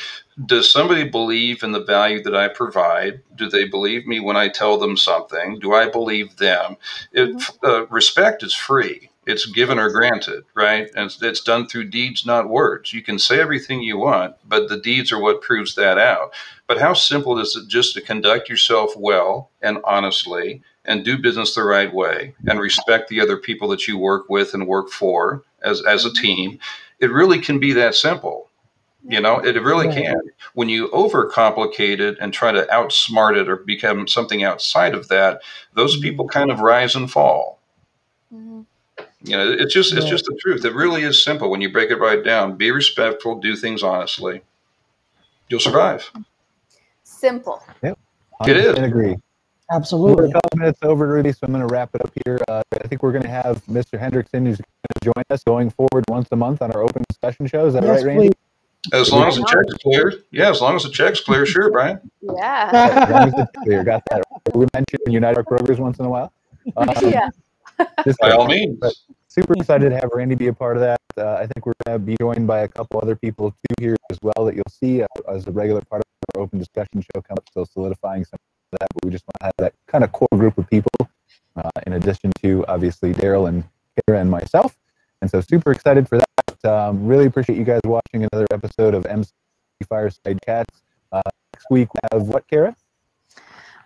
[0.46, 3.22] does somebody believe in the value that I provide?
[3.34, 5.58] Do they believe me when I tell them something?
[5.58, 6.76] Do I believe them?
[7.12, 7.66] It, mm-hmm.
[7.66, 9.10] uh, respect is free.
[9.26, 10.88] It's given or granted, right?
[10.94, 12.94] And it's, it's done through deeds, not words.
[12.94, 16.32] You can say everything you want, but the deeds are what proves that out.
[16.66, 21.54] But how simple is it just to conduct yourself well and honestly and do business
[21.54, 25.44] the right way and respect the other people that you work with and work for
[25.62, 26.58] as, as a team,
[26.98, 28.48] it really can be that simple.
[29.04, 30.20] You know, it really can.
[30.54, 35.42] When you overcomplicate it and try to outsmart it or become something outside of that,
[35.74, 36.02] those mm-hmm.
[36.02, 37.60] people kind of rise and fall.
[38.34, 38.62] Mm-hmm.
[39.22, 40.64] You know, it's just it's just the truth.
[40.64, 42.56] It really is simple when you break it right down.
[42.56, 44.42] Be respectful, do things honestly.
[45.48, 46.10] You'll survive.
[47.04, 47.62] Simple.
[47.82, 47.98] Yep.
[48.46, 48.78] It is.
[48.78, 49.16] I agree.
[49.70, 50.14] Absolutely.
[50.14, 52.38] We're a couple minutes over, Rudy, so I'm going to wrap it up here.
[52.48, 54.00] Uh, I think we're going to have Mr.
[54.00, 57.46] Hendrickson who's going to join us going forward once a month on our open discussion
[57.46, 57.66] show.
[57.66, 58.28] Is that yes, right, Randy?
[58.28, 58.34] Please.
[58.92, 60.12] As long as the check's clear.
[60.30, 62.00] Yeah, as long as the check's clear, sure, Brian.
[62.22, 62.70] Yeah.
[63.04, 64.22] as long as it's clear, got that.
[64.54, 66.32] We mentioned United Park Brokers once in a while.
[66.76, 67.30] Um, yeah.
[68.20, 68.78] By all means.
[69.28, 71.00] Super excited to have Randy be a part of that.
[71.16, 73.96] Uh, I think we're going to be joined by a couple other people too here
[74.10, 76.06] as well that you'll see uh, as a regular part of
[76.36, 78.38] our open discussion show come up, still solidifying some
[78.72, 80.90] that, but we just want to have that kind of core group of people,
[81.56, 83.64] uh, in addition to obviously Daryl and
[84.06, 84.76] Kara and myself.
[85.22, 86.64] And so super excited for that.
[86.64, 89.30] Um, really appreciate you guys watching another episode of MC
[89.88, 90.82] Fireside Chats.
[91.12, 91.22] Uh,
[91.54, 92.74] next week we have what, Kara?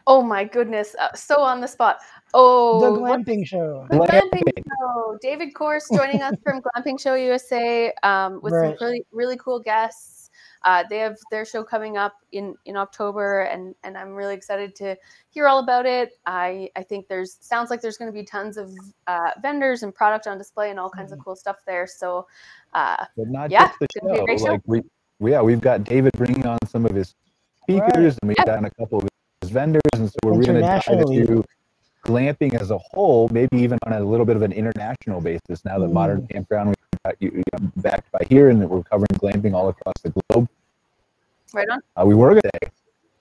[0.06, 1.98] Oh my goodness, uh, so on the spot.
[2.34, 3.86] Oh, the what's- glamping show.
[3.90, 4.64] The Glamping Glamping.
[4.80, 5.18] Show.
[5.22, 8.76] David Course joining us from Glamping Show USA um, with Right.
[8.76, 10.21] some really really cool guests.
[10.64, 14.74] Uh, they have their show coming up in in October, and and I'm really excited
[14.76, 14.96] to
[15.30, 16.12] hear all about it.
[16.26, 18.70] I I think there's sounds like there's going to be tons of
[19.06, 21.86] uh, vendors and product on display and all kinds of cool stuff there.
[21.86, 22.26] So
[22.74, 24.24] uh, But not Yeah, just the it's be a show.
[24.24, 24.44] great show.
[24.46, 24.82] Like we,
[25.18, 27.14] we, yeah, we've got David bringing on some of his
[27.62, 28.46] speakers, and we've Yep.
[28.46, 29.08] gotten a couple of
[29.40, 31.20] his vendors, and so we're really going to dive Internationally.
[31.20, 31.44] into
[32.04, 35.64] glamping as a whole, maybe even on a little bit of an international basis.
[35.64, 35.92] Now that Mm.
[35.92, 36.81] Modern Campground we got
[37.20, 40.48] you you know, backed by here, and that we're covering glamping all across the globe.
[41.52, 41.80] right on.
[41.96, 42.50] Uh, we were today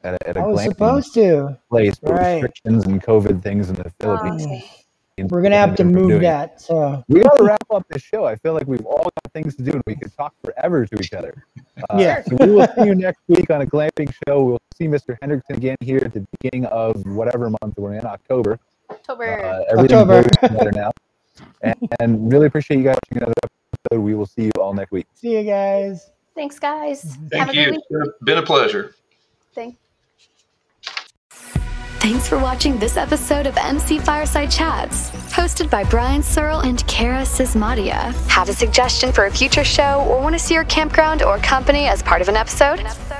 [0.03, 1.57] at a, at a I was supposed to.
[1.69, 2.33] place, but Right.
[2.33, 4.45] restrictions and COVID things in the Philippines.
[4.47, 6.61] Oh, We're gonna have to move that.
[6.61, 8.25] So We got to wrap up this show.
[8.25, 10.95] I feel like we've all got things to do, and we could talk forever to
[10.99, 11.43] each other.
[11.89, 12.23] Uh, Yeah.
[12.27, 14.43] So we will see you next week on a glamping show.
[14.43, 15.17] We'll see Mr.
[15.21, 18.57] Hendrickson again here at the beginning of whatever month we're in, October.
[18.89, 19.43] October.
[19.43, 20.23] Uh, October.
[20.23, 20.91] goes better now.
[21.61, 23.60] And, and really appreciate you guys watching another episode.
[23.91, 25.07] We will see you all next week.
[25.15, 26.09] see you guys.
[26.35, 27.03] Thanks, guys.
[27.03, 27.21] Mm-hmm.
[27.21, 27.65] Have Thank a you.
[27.65, 27.83] good week.
[27.89, 28.95] It's been a pleasure.
[29.53, 29.77] Thank
[31.99, 37.21] Thanks for watching this episode of MC Fireside Chats, hosted by Brian Searle and Kara
[37.21, 38.11] Sismadia.
[38.27, 41.87] Have a suggestion for a future show or want to see your campground or company
[41.87, 42.79] as part of an episode?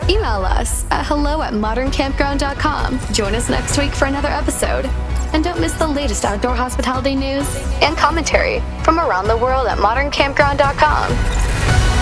[0.09, 2.99] Email us at hello at moderncampground.com.
[3.14, 4.89] Join us next week for another episode.
[5.34, 7.47] And don't miss the latest outdoor hospitality news
[7.82, 12.00] and commentary from around the world at moderncampground.com.